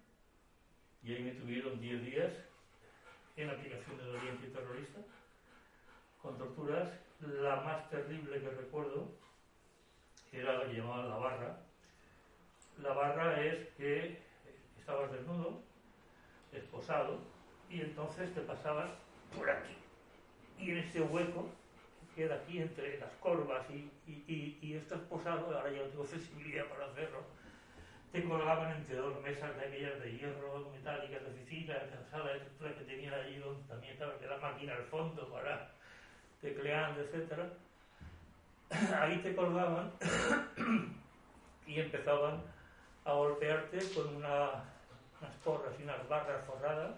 y 1.03 1.13
ahí 1.13 1.23
me 1.23 1.31
tuvieron 1.31 1.79
10 1.79 2.03
días 2.03 2.31
en 3.35 3.49
aplicación 3.49 3.97
de 3.97 4.05
la 4.05 4.23
ley 4.23 4.29
antiterrorista, 4.29 4.99
con 6.21 6.37
torturas. 6.37 6.89
La 7.19 7.57
más 7.57 7.89
terrible 7.89 8.39
que 8.39 8.49
recuerdo 8.49 9.11
era 10.31 10.59
la 10.59 10.67
que 10.67 10.75
llamaban 10.75 11.09
la 11.09 11.17
barra. 11.17 11.59
La 12.77 12.93
barra 12.93 13.43
es 13.43 13.67
que 13.69 14.21
estabas 14.77 15.11
desnudo, 15.11 15.61
esposado, 16.51 17.19
y 17.69 17.81
entonces 17.81 18.33
te 18.33 18.41
pasabas 18.41 18.91
por 19.35 19.49
aquí 19.49 19.75
y 20.57 20.71
en 20.71 20.77
este 20.77 21.01
hueco 21.01 21.49
que 22.15 22.23
queda 22.23 22.35
aquí 22.35 22.59
entre 22.59 22.99
las 22.99 23.11
corvas 23.19 23.65
y, 23.69 23.89
y, 24.07 24.23
y, 24.27 24.59
y 24.61 24.73
esto 24.73 24.95
es 24.95 25.01
posado, 25.01 25.55
ahora 25.55 25.71
ya 25.71 25.83
no 25.83 25.89
tengo 25.89 26.05
sensibilidad 26.07 26.65
para 26.65 26.85
hacerlo, 26.85 27.23
te 28.11 28.23
colgaban 28.23 28.75
entre 28.75 28.95
dos 28.95 29.21
mesas 29.21 29.55
de 29.55 29.65
aquellas 29.65 30.01
de 30.01 30.17
hierro, 30.17 30.69
metálicas 30.71 31.21
de 31.21 31.29
oficina, 31.29 31.73
la 31.73 32.09
sala 32.09 32.33
de 32.33 32.39
que 32.75 32.83
tenían 32.85 33.13
allí 33.13 33.37
donde 33.37 33.67
también 33.67 33.93
estaba 33.93 34.13
la 34.19 34.37
máquina 34.37 34.75
al 34.75 34.83
fondo 34.85 35.29
para 35.29 35.71
tecleando, 36.41 37.01
etc. 37.01 37.51
Ahí 38.99 39.17
te 39.17 39.35
colgaban 39.35 39.91
y 41.67 41.79
empezaban 41.79 42.41
a 43.05 43.11
golpearte 43.13 43.79
con 43.93 44.15
una, 44.15 44.63
unas 45.21 45.35
porras 45.43 45.73
y 45.79 45.83
unas 45.83 46.07
barras 46.07 46.45
forradas 46.45 46.95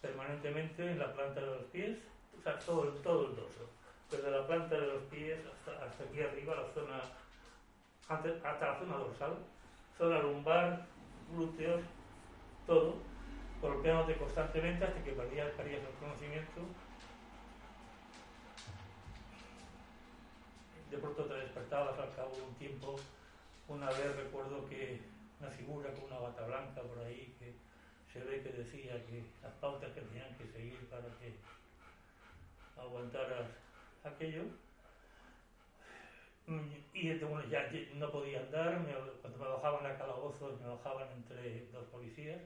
permanentemente 0.00 0.90
en 0.90 0.98
la 0.98 1.12
planta 1.12 1.40
de 1.40 1.46
los 1.46 1.64
pies 1.64 1.98
sea, 2.44 2.58
todo, 2.58 2.82
todo 3.02 3.28
el 3.28 3.36
dorso, 3.36 3.68
desde 4.10 4.30
la 4.30 4.46
planta 4.46 4.74
de 4.74 4.86
los 4.86 5.02
pies 5.04 5.38
hasta, 5.46 5.84
hasta 5.84 6.04
aquí 6.04 6.20
arriba, 6.20 6.54
la 6.54 6.72
zona, 6.74 7.00
hasta 8.08 8.66
la 8.66 8.78
zona 8.78 8.96
dorsal, 8.96 9.38
zona 9.96 10.18
lumbar, 10.20 10.86
glúteos, 11.32 11.80
todo, 12.66 12.96
golpeándote 13.60 14.16
constantemente 14.16 14.84
hasta 14.84 15.02
que 15.02 15.12
perdías, 15.12 15.50
perdías 15.52 15.80
el 15.80 15.98
conocimiento. 15.98 16.60
De 20.90 20.98
pronto 20.98 21.24
te 21.24 21.34
despertabas 21.34 21.98
al 21.98 22.14
cabo 22.14 22.36
de 22.36 22.42
un 22.42 22.54
tiempo. 22.54 22.96
Una 23.66 23.88
vez 23.88 24.14
recuerdo 24.16 24.68
que 24.68 25.00
una 25.40 25.50
figura 25.50 25.90
con 25.94 26.04
una 26.04 26.18
bata 26.18 26.46
blanca 26.46 26.82
por 26.82 26.98
ahí 26.98 27.34
que 27.38 27.54
se 28.12 28.24
ve 28.24 28.42
que 28.42 28.50
decía 28.50 29.04
que 29.06 29.24
las 29.42 29.52
pautas 29.54 29.90
que 29.92 30.02
tenían 30.02 30.36
que 30.36 30.46
seguir 30.46 30.88
para 30.88 31.08
que 31.18 31.34
aguantar 32.76 33.48
aquello. 34.04 34.42
Y 36.92 37.18
bueno, 37.18 37.48
ya 37.48 37.70
no 37.94 38.10
podía 38.10 38.40
andar, 38.40 38.80
me, 38.80 38.92
cuando 39.20 39.38
me 39.38 39.48
bajaban 39.48 39.86
a 39.86 39.96
calabozos 39.96 40.60
me 40.60 40.68
bajaban 40.68 41.10
entre 41.12 41.66
dos 41.72 41.84
policías, 41.86 42.40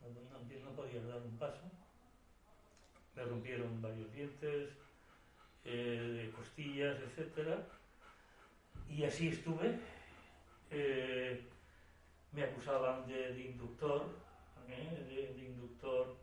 no, 0.00 0.08
no, 0.08 0.64
no 0.64 0.76
podía 0.76 1.02
dar 1.02 1.18
un 1.18 1.36
paso. 1.36 1.70
Me 3.16 3.24
rompieron 3.24 3.82
varios 3.82 4.12
dientes, 4.12 4.70
eh, 5.64 6.32
costillas, 6.36 6.96
etc. 7.02 7.58
Y 8.88 9.04
así 9.04 9.28
estuve. 9.28 9.78
Eh, 10.70 11.44
me 12.32 12.44
acusaban 12.44 13.08
de, 13.08 13.34
de 13.34 13.40
inductor, 13.40 14.06
¿eh? 14.68 15.04
de, 15.08 15.34
de 15.34 15.44
inductor 15.46 16.16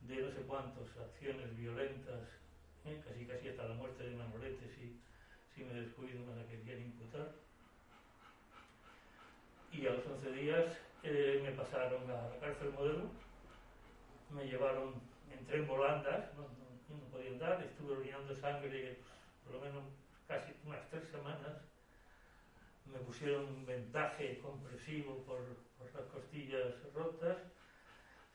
de 0.00 0.16
no 0.16 0.30
sé 0.30 0.40
cuántas 0.42 0.96
acciones 0.96 1.54
violentas 1.56 2.43
¿eh? 2.84 3.00
casi 3.04 3.26
casi 3.26 3.48
hasta 3.48 3.64
la 3.64 3.74
muerte 3.74 4.02
de 4.04 4.16
Manolete 4.16 4.68
si, 4.74 4.96
si 5.54 5.64
me 5.64 5.72
descuido 5.74 6.22
me 6.24 6.34
la 6.34 6.46
querían 6.46 6.80
imputar. 6.80 7.30
Y 9.72 9.86
a 9.86 9.92
los 9.92 10.06
11 10.06 10.30
días 10.32 10.66
eh, 11.02 11.40
me 11.42 11.52
pasaron 11.52 12.08
a 12.10 12.28
la 12.28 12.38
cárcel 12.38 12.70
modelo, 12.70 13.08
me 14.30 14.46
llevaron, 14.46 15.02
en 15.28 15.66
volandas, 15.66 16.32
no, 16.34 16.44
no, 16.44 16.96
no 16.96 17.06
podía 17.10 17.30
andar, 17.30 17.60
estuve 17.62 17.94
orinando 17.94 18.34
sangre 18.34 18.80
pues, 18.80 18.96
por 19.44 19.52
lo 19.54 19.60
menos 19.60 19.84
casi 20.26 20.52
unas 20.64 20.88
tres 20.88 21.06
semanas, 21.10 21.54
me 22.84 23.00
pusieron 23.00 23.46
un 23.46 23.66
vendaje 23.66 24.38
compresivo 24.38 25.22
por, 25.24 25.56
por 25.76 25.94
las 25.94 26.04
costillas 26.06 26.72
rotas, 26.92 27.13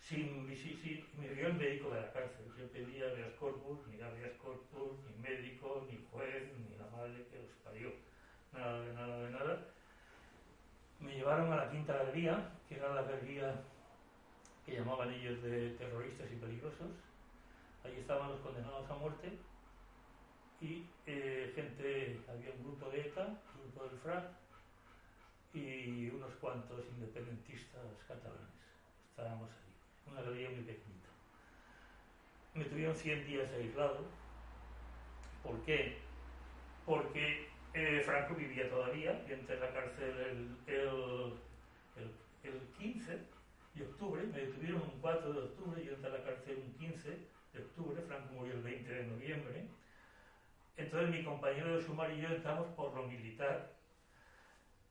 sin, 0.10 0.58
sin, 0.58 1.06
me 1.20 1.30
dio 1.30 1.48
el 1.48 1.54
médico 1.54 1.92
de 1.92 2.01
la 2.01 2.12
cárcel. 2.12 2.46
Yo 2.58 2.68
pedía 2.72 3.06
habeas 3.06 3.34
corpus, 3.39 3.88
ni 3.88 4.01
habeas 4.01 4.36
corpus, 4.42 4.98
ni 5.06 5.13
médico, 5.22 5.86
ni 5.88 6.00
juez, 6.12 6.51
ni 6.58 6.75
la 6.78 6.88
madre 6.88 7.28
que 7.30 7.38
los 7.38 7.51
parió. 7.63 7.94
Nada 8.51 8.82
de 8.82 8.94
nada 8.94 9.24
de 9.24 9.30
nada. 9.30 9.68
me 11.00 11.13
llevaron 11.13 11.54
a 11.54 11.58
la 11.58 11.72
quinta 11.72 11.94
galería, 11.94 12.51
que 12.68 12.75
era 12.78 12.96
la 12.96 13.04
galería 13.04 13.62
que 14.66 14.74
llamaban 14.74 15.12
ellos 15.12 15.42
de 15.44 15.75
terroristas 15.78 16.28
y 16.32 16.36
peligrosos. 16.38 16.92
Allí 17.84 18.00
estaban 18.00 18.32
los 18.32 18.42
condenados 18.42 18.89
a 18.89 18.96
muerte 18.96 19.38
y 20.60 20.86
eh, 21.06 21.51
gente, 21.56 22.20
había 22.28 22.51
un 22.51 22.63
grupo 22.63 22.89
de 22.89 23.01
ETA, 23.01 23.28
un 23.28 23.62
grupo 23.62 23.84
del 23.86 24.00
FRAC 24.00 24.25
y 25.54 26.10
unos 26.10 26.34
cuantos 26.36 26.84
independentistas 26.98 27.86
catalanes. 28.08 28.50
Estábamos 29.12 29.50
ahí, 29.51 29.69
una 30.12 30.22
galería 30.22 30.50
muy 30.50 30.63
pequeñita. 30.63 31.10
Me 32.54 32.66
tuvieron 32.66 32.96
100 32.96 33.25
días 33.25 33.51
aislado. 33.51 34.06
¿Por 35.44 35.63
qué? 35.63 35.98
Porque 36.86 37.48
eh, 37.74 38.01
Franco 38.06 38.36
vivía 38.36 38.70
todavía, 38.70 39.24
y 39.28 39.34
entré 39.34 39.56
en 39.56 39.62
la 39.62 39.74
cárcel 39.74 40.58
el, 40.68 40.74
el, 40.74 42.12
el, 42.44 42.60
15 42.78 43.20
de 43.75 43.84
octubre, 43.84 44.24
me 44.24 44.39
detuvieron 44.39 44.82
un 44.82 45.00
4 45.00 45.34
de 45.34 45.39
octubre, 45.39 45.86
yo 45.86 45.94
entré 45.94 46.10
a 46.10 46.18
la 46.18 46.24
cárcel 46.24 46.63
un 46.66 46.74
15 46.74 47.10
de 47.54 47.60
octubre, 47.60 48.01
Franco 48.01 48.34
murió 48.34 48.54
el 48.54 48.63
20 48.63 48.92
de 48.92 49.04
noviembre. 49.06 49.66
Entonces 50.78 51.10
mi 51.10 51.24
compañero 51.24 51.75
de 51.75 51.84
sumario 51.84 52.18
y 52.18 52.22
yo 52.22 52.30
entramos 52.30 52.68
por 52.74 52.94
lo 52.96 53.04
militar 53.04 53.74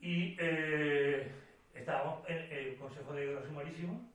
y 0.01 0.37
eh, 0.39 1.33
estábamos 1.75 2.29
en 2.29 2.53
el 2.53 2.77
Consejo 2.77 3.15
de 3.15 3.27
Guerra 3.27 3.47
Sumarísimo 3.47 4.13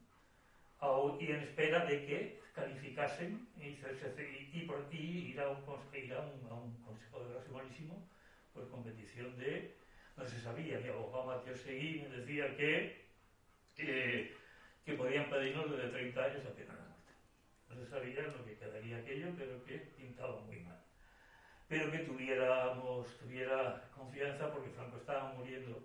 y 1.20 1.32
en 1.32 1.40
espera 1.40 1.86
de 1.86 2.06
que 2.06 2.40
calificasen 2.54 3.48
y, 3.58 3.68
y, 3.68 5.38
a 5.40 5.48
un, 5.48 5.96
ir 5.96 6.14
a 6.14 6.20
un, 6.20 6.84
Consejo 6.84 7.20
de 7.20 7.28
Guerra 7.28 7.46
Sumarísimo 7.46 8.06
por 8.54 8.70
competición 8.70 9.38
de, 9.38 9.76
no 10.18 10.28
se 10.28 10.40
sabía, 10.42 10.80
mi 10.80 10.90
abogado 10.90 11.26
Mateo 11.26 11.56
Seguí 11.56 12.02
me 12.02 12.18
decía 12.18 12.56
que, 12.58 13.06
que 13.76 14.94
podían 14.94 15.30
pedirnos 15.30 15.72
desde 15.72 15.90
30 15.90 16.24
años 16.24 16.46
a 16.46 16.54
pena 16.54 16.74
de 16.74 16.82
muerte. 16.82 17.12
No 17.70 17.76
se 17.76 17.90
sabía 17.90 18.22
lo 18.24 18.46
que 18.46 18.58
quedaría 18.58 18.98
aquello, 18.98 19.30
pero 19.38 19.64
que 19.64 19.78
pintaba 19.96 20.42
muy 20.42 20.60
mal. 20.60 20.80
Pero 21.70 21.92
que 21.92 22.00
tuviéramos, 22.00 23.18
tuviera 23.18 23.90
confianza 23.96 24.52
porque 24.52 24.70
Franco 24.72 24.98
estaba 24.98 25.34
muriendo 25.34 25.82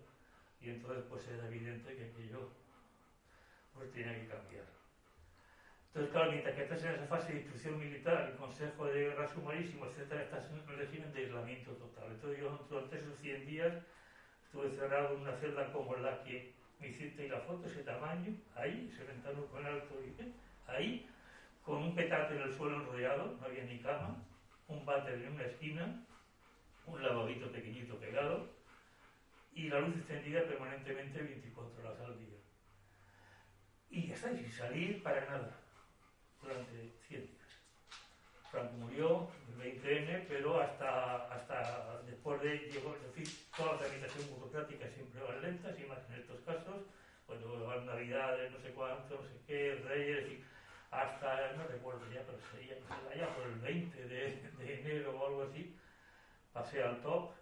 y 0.61 0.71
entonces 0.71 1.05
pues 1.09 1.26
era 1.28 1.47
evidente 1.47 1.95
que 1.95 2.05
aquello 2.05 2.50
pues 3.73 3.93
tenía 3.93 4.12
que 4.12 4.26
cambiar. 4.26 4.78
Entonces, 5.99 6.14
claro, 6.14 6.31
mientras 6.31 6.55
que 6.55 6.62
estás 6.62 6.85
en 6.85 6.90
esa 6.93 7.07
fase 7.07 7.33
de 7.33 7.38
instrucción 7.40 7.76
militar, 7.76 8.31
el 8.31 8.37
Consejo 8.37 8.87
de 8.87 9.00
Guerra 9.09 9.26
Sumarísimo, 9.26 9.85
etcétera, 9.87 10.23
estás 10.23 10.49
en 10.49 10.61
un 10.61 10.78
régimen 10.78 11.12
de 11.12 11.25
aislamiento 11.25 11.73
total. 11.73 12.12
Entonces, 12.12 12.38
yo 12.38 12.67
durante 12.71 12.99
esos 12.99 13.19
100 13.19 13.47
días 13.47 13.73
estuve 14.45 14.71
cerrado 14.76 15.17
en 15.17 15.23
una 15.23 15.37
celda 15.38 15.73
como 15.73 15.97
la 15.97 16.23
que 16.23 16.55
me 16.78 16.87
hiciste 16.90 17.26
y 17.26 17.28
la 17.28 17.40
foto, 17.40 17.67
ese 17.67 17.83
tamaño, 17.83 18.33
ahí, 18.55 18.88
ese 18.93 19.02
ventano 19.07 19.45
con 19.47 19.67
alto 19.67 20.00
y 20.00 20.71
ahí, 20.71 21.11
con 21.64 21.83
un 21.83 21.97
petate 21.97 22.37
en 22.37 22.43
el 22.43 22.57
suelo 22.57 22.76
enrollado, 22.76 23.37
no 23.40 23.45
había 23.45 23.64
ni 23.64 23.81
cama, 23.81 24.23
un 24.69 24.87
váter 24.87 25.14
en 25.14 25.33
una 25.33 25.47
esquina, 25.47 26.07
un 26.87 27.02
lavabito 27.02 27.50
pequeñito 27.50 27.99
pegado 27.99 28.49
y 29.52 29.69
la 29.69 29.81
luz 29.81 29.97
encendida 29.97 30.45
permanentemente 30.45 31.21
24 31.21 31.81
horas 31.81 32.00
al 32.02 32.17
día. 32.21 32.38
Y 33.90 34.07
ya 34.07 34.14
está, 34.14 34.33
sin 34.33 34.49
salir 34.52 35.02
para 35.02 35.25
nada 35.25 35.64
durante 36.42 36.92
100 37.09 37.21
días. 37.26 37.49
Franco 38.50 38.73
murió 38.75 39.28
el 39.49 39.83
20N, 39.83 40.25
pero 40.28 40.61
hasta, 40.61 41.26
hasta 41.33 42.02
después 42.07 42.40
de, 42.40 42.59
llegó, 42.71 42.95
es 42.97 43.02
decir, 43.02 43.47
toda 43.57 43.73
la 43.75 43.78
tramitación 43.78 44.30
burocrática 44.30 44.88
siempre 44.88 45.21
va 45.21 45.37
lenta, 45.37 45.75
y 45.78 45.87
más 45.87 45.99
en 46.09 46.21
estos 46.21 46.40
casos, 46.40 46.87
cuando 47.26 47.66
van 47.66 47.87
Navidades, 47.87 48.50
no 48.50 48.59
sé 48.61 48.71
cuánto, 48.71 49.16
no 49.16 49.23
sé 49.23 49.40
qué, 49.47 49.75
Reyes, 49.87 50.33
y 50.33 50.45
hasta, 50.90 51.52
no 51.57 51.66
recuerdo 51.66 52.00
ya, 52.11 52.23
pero 52.25 52.38
sería 52.50 52.76
ya 53.14 53.35
por 53.35 53.46
el 53.46 53.59
20 53.61 54.09
de, 54.09 54.51
de 54.59 54.81
enero 54.81 55.18
o 55.18 55.27
algo 55.27 55.42
así, 55.42 55.77
pasé 56.53 56.83
al 56.83 57.03
top, 57.03 57.33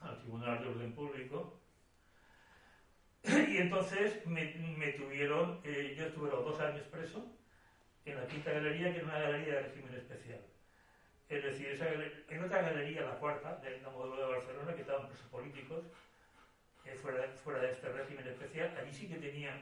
al 0.00 0.18
Tribunal 0.20 0.62
de 0.62 0.68
Orden 0.68 0.94
Público, 0.94 1.60
y 3.24 3.56
entonces 3.56 4.24
me, 4.26 4.54
me 4.78 4.92
tuvieron, 4.92 5.60
eh, 5.64 5.96
yo 5.98 6.06
estuve 6.06 6.30
dos 6.30 6.60
años 6.60 6.86
preso, 6.92 7.26
en 8.06 8.16
la 8.20 8.26
quinta 8.26 8.52
galería, 8.52 8.92
que 8.92 8.98
era 8.98 9.06
una 9.06 9.18
galería 9.18 9.54
de 9.54 9.60
régimen 9.62 9.94
especial. 9.94 10.40
Es 11.28 11.42
decir, 11.42 11.68
esa 11.68 11.86
en 12.28 12.44
otra 12.44 12.62
galería, 12.62 13.02
la 13.02 13.18
cuarta, 13.18 13.56
del 13.56 13.82
módulo 13.82 14.28
de 14.28 14.36
Barcelona, 14.36 14.74
que 14.74 14.82
estaban 14.82 15.08
presos 15.08 15.26
políticos, 15.26 15.84
eh, 16.84 16.94
fuera, 16.94 17.28
fuera 17.42 17.60
de 17.60 17.72
este 17.72 17.88
régimen 17.88 18.28
especial, 18.28 18.76
allí 18.78 18.92
sí 18.92 19.08
que 19.08 19.16
tenían 19.16 19.60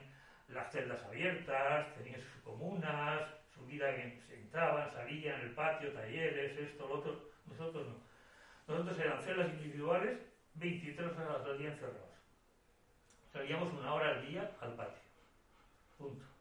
las 0.49 0.71
celdas 0.71 1.03
abiertas, 1.05 1.95
tenían 1.95 2.21
sus 2.21 2.43
comunas, 2.43 3.23
su 3.55 3.65
vida 3.65 3.95
que 3.97 4.21
se 4.27 4.35
entraban, 4.35 4.91
salían, 4.93 5.41
el 5.41 5.53
patio, 5.53 5.93
talleres, 5.93 6.59
esto, 6.59 6.87
lo 6.87 6.97
otro. 6.97 7.31
Nosotros 7.47 7.87
no. 7.87 7.97
Nosotros 8.69 8.99
eran 8.99 9.23
celdas 9.23 9.49
individuales, 9.55 10.19
23 10.55 11.17
horas 11.17 11.47
al 11.47 11.59
día 11.59 11.71
encerrados. 11.71 12.11
Salíamos 13.33 13.73
una 13.73 13.95
hora 13.95 14.11
al 14.11 14.27
día 14.29 14.51
al 14.61 14.75
patio. 14.75 15.03
Punto 15.97 16.34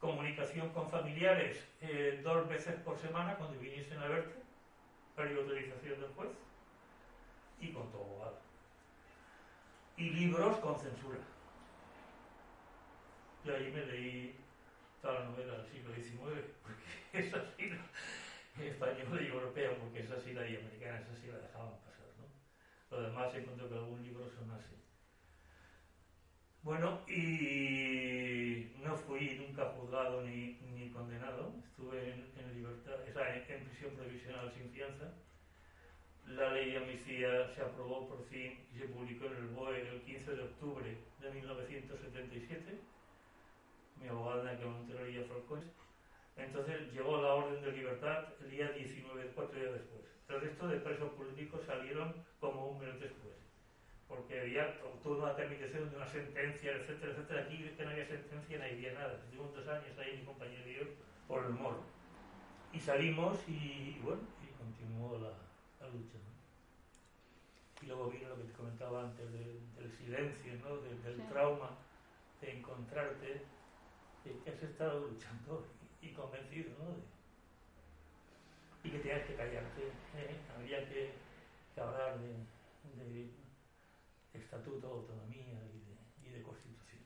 comunicación 0.00 0.70
con 0.70 0.90
familiares 0.90 1.62
eh, 1.82 2.20
dos 2.24 2.48
veces 2.48 2.74
por 2.80 2.98
semana 2.98 3.36
cuando 3.36 3.60
viniesen 3.60 3.98
a 3.98 4.08
verte, 4.08 4.34
previa 5.14 5.36
autorización 5.36 6.00
del 6.00 6.10
juez, 6.10 6.30
y 7.60 7.72
con 7.72 7.90
tu 7.92 7.98
abogado. 7.98 8.38
Y 9.98 10.10
libros 10.10 10.56
con 10.58 10.78
censura. 10.78 11.18
Yo 13.44 13.54
ahí 13.54 13.70
me 13.70 13.84
leí 13.86 14.36
toda 15.02 15.20
la 15.20 15.24
novela 15.26 15.58
del 15.58 15.66
siglo 15.66 15.94
XIX, 15.94 16.46
porque 16.62 16.82
es 17.12 17.34
así, 17.34 17.70
española 18.58 19.22
y 19.22 19.26
europea, 19.26 19.70
porque 19.78 20.00
es 20.00 20.10
así 20.10 20.32
la 20.32 20.46
y 20.48 20.56
americana, 20.56 21.00
es 21.00 21.08
así 21.10 21.26
la 21.26 21.38
dejaban 21.38 21.78
pasar. 21.84 22.06
¿no? 22.18 22.96
Lo 22.96 23.02
demás 23.02 23.34
encuentro 23.34 23.68
que 23.68 23.74
algún 23.74 24.02
libro 24.02 24.30
son 24.30 24.50
así. 24.52 24.76
Bueno, 26.62 27.00
y 27.08 28.68
no 28.84 28.94
fui 28.94 29.38
nunca 29.38 29.64
juzgado 29.70 30.20
ni, 30.22 30.58
ni 30.74 30.90
condenado, 30.90 31.54
estuve 31.64 32.12
en, 32.12 32.54
libertad, 32.54 32.96
o 33.00 33.12
sea, 33.14 33.34
en, 33.34 33.64
prisión 33.64 33.96
provisional 33.96 34.52
sin 34.52 34.70
fianza. 34.70 35.10
La 36.26 36.52
ley 36.52 36.72
de 36.72 36.76
amnistía 36.76 37.48
se 37.54 37.62
aprobó 37.62 38.06
por 38.06 38.22
fin 38.28 38.58
y 38.74 38.78
se 38.78 38.88
publicó 38.88 39.24
en 39.24 39.36
el 39.36 39.46
BOE 39.48 39.88
el 39.88 40.02
15 40.02 40.32
de 40.32 40.42
octubre 40.42 40.98
de 41.20 41.30
1977. 41.30 42.78
Mi 43.96 44.08
abogado 44.08 44.42
en 44.42 44.48
aquel 44.48 44.66
momento 44.66 44.98
era 44.98 45.28
Falcón. 45.28 45.64
Entonces 46.36 46.92
llegó 46.92 47.22
la 47.22 47.34
orden 47.34 47.62
de 47.62 47.72
libertad 47.72 48.28
el 48.42 48.50
día 48.50 48.70
19, 48.70 49.32
cuatro 49.34 49.58
días 49.58 49.72
después. 49.72 50.02
El 50.28 50.40
resto 50.42 50.68
de 50.68 50.80
presos 50.80 51.10
políticos 51.12 51.62
salieron 51.66 52.14
como 52.38 52.66
un 52.66 52.80
mes 52.80 53.00
después 53.00 53.40
porque 54.10 54.40
había 54.40 54.76
toda 55.04 55.22
una 55.22 55.36
terminación 55.36 55.88
de 55.88 55.96
una 55.96 56.06
sentencia, 56.06 56.72
etcétera, 56.72 57.12
etcétera. 57.12 57.42
Aquí 57.42 57.58
que 57.58 57.84
no 57.84 57.90
había 57.90 58.06
sentencia, 58.06 58.58
no 58.58 58.64
había 58.64 58.92
nada. 58.92 59.14
Estuvimos 59.14 59.54
dos 59.54 59.68
años 59.68 59.96
ahí, 59.98 60.18
mi 60.18 60.24
compañero 60.24 60.68
y 60.68 60.74
yo, 60.74 60.82
por 61.28 61.44
el 61.44 61.52
moro. 61.52 61.80
Y 62.72 62.80
salimos 62.80 63.38
y, 63.48 64.00
bueno, 64.02 64.22
y 64.42 64.48
continuó 64.58 65.16
la, 65.18 65.30
la 65.80 65.92
lucha. 65.92 66.18
Y 67.82 67.86
luego 67.86 68.10
vino 68.10 68.28
lo 68.30 68.36
que 68.36 68.42
te 68.42 68.52
comentaba 68.52 69.04
antes 69.04 69.32
del 69.32 69.92
silencio, 69.96 70.54
¿no? 70.64 70.78
del, 70.78 71.28
trauma, 71.28 71.70
de 72.40 72.58
encontrarte, 72.58 73.42
de 74.24 74.38
que 74.44 74.50
has 74.50 74.62
estado 74.62 75.06
luchando 75.06 75.64
y, 76.02 76.10
convencido, 76.10 76.70
¿no? 76.78 76.96
y 78.82 78.90
que 78.90 78.98
tenías 78.98 79.24
que 79.26 79.34
callarte, 79.34 79.82
¿eh? 79.86 80.36
había 80.58 80.88
que, 80.88 81.12
hablar 81.76 82.18
de 82.18 83.39
estatuto 84.32 84.86
de 84.86 84.92
autonomía 84.92 85.60
y 86.24 86.30
de, 86.30 86.42
constitución. 86.42 87.02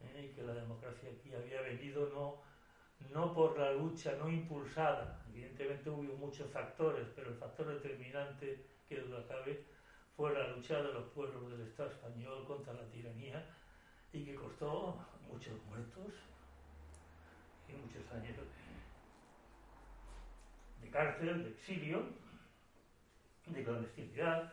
¿eh? 0.00 0.30
Y 0.30 0.34
que 0.34 0.42
la 0.42 0.54
democracia 0.54 1.10
aquí 1.10 1.32
había 1.34 1.62
venido 1.62 2.10
no, 2.10 2.42
no 3.12 3.32
por 3.34 3.58
la 3.58 3.72
lucha, 3.72 4.16
no 4.18 4.28
impulsada, 4.28 5.24
evidentemente 5.30 5.90
hubo 5.90 6.02
muchos 6.02 6.50
factores, 6.50 7.06
pero 7.14 7.30
el 7.30 7.36
factor 7.36 7.66
determinante 7.68 8.64
que 8.88 9.00
duda 9.00 9.26
cabe 9.26 9.64
fue 10.16 10.32
la 10.32 10.48
lucha 10.48 10.82
de 10.82 10.92
los 10.92 11.04
pueblos 11.10 11.50
del 11.50 11.62
Estado 11.62 11.90
español 11.90 12.44
contra 12.46 12.72
la 12.74 12.84
tiranía 12.90 13.44
y 14.12 14.24
que 14.24 14.34
costó 14.34 14.98
muchos 15.30 15.54
muertos 15.64 16.12
y 17.68 17.72
muchos 17.72 18.12
años 18.12 18.36
de 20.82 20.90
cárcel, 20.90 21.44
de 21.44 21.50
exilio, 21.50 22.04
de 23.46 23.64
clandestinidad, 23.64 24.52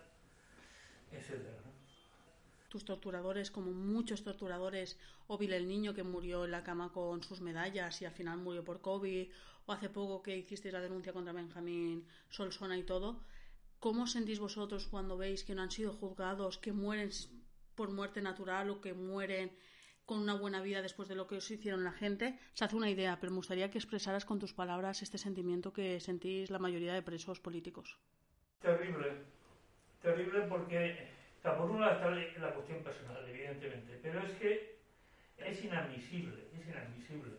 tus 2.70 2.86
torturadores, 2.86 3.52
como 3.52 3.72
muchos 3.72 4.24
torturadores, 4.24 4.98
o 5.28 5.38
Bill 5.38 5.54
el 5.54 5.68
niño 5.68 5.94
que 5.94 6.04
murió 6.04 6.46
en 6.46 6.52
la 6.52 6.64
cama 6.64 6.92
con 6.94 7.22
sus 7.24 7.42
medallas 7.42 8.02
y 8.02 8.06
al 8.06 8.14
final 8.14 8.38
murió 8.38 8.64
por 8.64 8.80
COVID, 8.80 9.28
o 9.66 9.72
hace 9.72 9.90
poco 9.90 10.22
que 10.22 10.38
hicisteis 10.38 10.74
la 10.74 10.80
denuncia 10.80 11.12
contra 11.12 11.34
Benjamín 11.34 12.06
Solsona 12.30 12.78
y 12.78 12.84
todo, 12.84 13.24
¿cómo 13.80 14.08
sentís 14.08 14.40
vosotros 14.40 14.88
cuando 14.88 15.18
veis 15.18 15.44
que 15.44 15.56
no 15.56 15.64
han 15.64 15.72
sido 15.72 15.94
juzgados, 15.94 16.58
que 16.58 16.72
mueren 16.72 17.10
por 17.76 17.92
muerte 17.92 18.22
natural 18.22 18.70
o 18.70 18.82
que 18.82 18.94
mueren 18.94 19.52
con 20.06 20.20
una 20.20 20.34
buena 20.34 20.62
vida 20.62 20.82
después 20.82 21.08
de 21.08 21.16
lo 21.16 21.28
que 21.28 21.38
os 21.38 21.52
hicieron 21.52 21.84
la 21.84 21.92
gente, 21.92 22.40
se 22.54 22.66
hace 22.66 22.76
una 22.76 22.90
idea, 22.90 23.20
pero 23.20 23.32
me 23.32 23.38
gustaría 23.38 23.70
que 23.70 23.78
expresaras 23.78 24.26
con 24.26 24.40
tus 24.40 24.54
palabras 24.54 25.04
este 25.04 25.20
sentimiento 25.20 25.72
que 25.72 26.00
sentís 26.00 26.50
la 26.50 26.58
mayoría 26.58 26.96
de 26.96 27.04
presos 27.04 27.40
políticos. 27.40 27.98
Terrible, 28.60 29.08
terrible 29.08 29.39
porque, 30.70 31.08
por 31.42 31.72
un 31.72 31.82
lado 31.82 31.94
está 31.94 32.40
la 32.40 32.54
cuestión 32.54 32.84
personal, 32.84 33.28
evidentemente, 33.28 34.00
pero 34.04 34.20
es 34.20 34.34
que 34.34 34.78
es 35.38 35.64
inadmisible, 35.64 36.48
es 36.54 36.68
inadmisible 36.68 37.34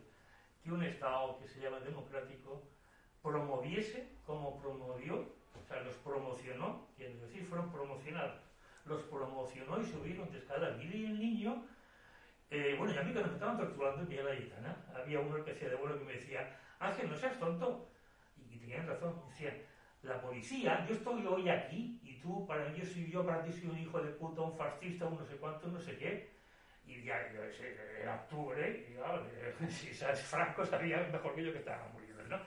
que 0.64 0.72
un 0.72 0.82
Estado 0.82 1.38
que 1.38 1.46
se 1.46 1.60
llama 1.60 1.78
democrático 1.78 2.60
promoviese 3.22 4.08
como 4.26 4.60
promovió, 4.60 5.14
o 5.54 5.62
sea, 5.68 5.80
los 5.82 5.94
promocionó, 5.96 6.88
quiero 6.96 7.24
decir, 7.26 7.44
fueron 7.44 7.70
promocionados, 7.70 8.40
los 8.84 9.02
promocionó 9.04 9.80
y 9.80 9.86
subieron 9.86 10.32
de 10.32 10.38
escala. 10.38 10.76
Y 10.82 11.04
el 11.04 11.20
niño 11.20 11.64
eh, 12.50 12.74
bueno, 12.76 12.92
y 12.92 12.98
a 12.98 13.02
mí 13.02 13.12
cuando 13.12 13.28
me 13.28 13.34
estaban 13.36 13.58
torturando 13.58 14.02
en 14.02 14.08
Villa 14.08 14.24
la 14.24 14.34
Gitana, 14.34 14.76
había 14.92 15.20
uno 15.20 15.44
que 15.44 15.52
hacía 15.52 15.68
de 15.68 15.76
bueno 15.76 15.96
que 15.96 16.04
me 16.04 16.14
decía, 16.14 16.58
Ángel, 16.80 17.08
no 17.08 17.16
seas 17.16 17.38
tonto. 17.38 17.88
Y, 18.36 18.56
tenían 18.56 18.88
razón, 18.88 19.22
me 19.24 19.30
decía, 19.30 19.54
la 20.02 20.20
policía, 20.20 20.86
yo 20.88 20.94
estoy 20.94 21.26
hoy 21.26 21.48
aquí, 21.48 22.00
y 22.02 22.18
tú, 22.20 22.46
para 22.46 22.68
mí, 22.70 22.80
soy 22.80 23.10
yo, 23.10 23.24
para 23.24 23.42
ti 23.42 23.52
soy 23.52 23.68
un 23.70 23.78
hijo 23.78 24.00
de 24.00 24.12
puta, 24.12 24.40
un 24.42 24.56
fascista, 24.56 25.06
un 25.06 25.18
no 25.18 25.24
sé 25.24 25.36
cuánto, 25.36 25.68
no 25.68 25.78
sé 25.78 25.96
qué. 25.98 26.30
Y 26.86 27.02
ya, 27.04 27.16
era 28.00 28.14
octubre, 28.14 28.86
y 28.88 28.94
claro, 28.94 29.26
si 29.68 29.94
sabes, 29.94 30.20
Franco 30.22 30.64
sabía 30.64 31.06
mejor 31.12 31.34
que 31.34 31.44
yo 31.44 31.52
que 31.52 31.58
estaba 31.58 31.88
muriendo, 31.92 32.22
¿no? 32.24 32.40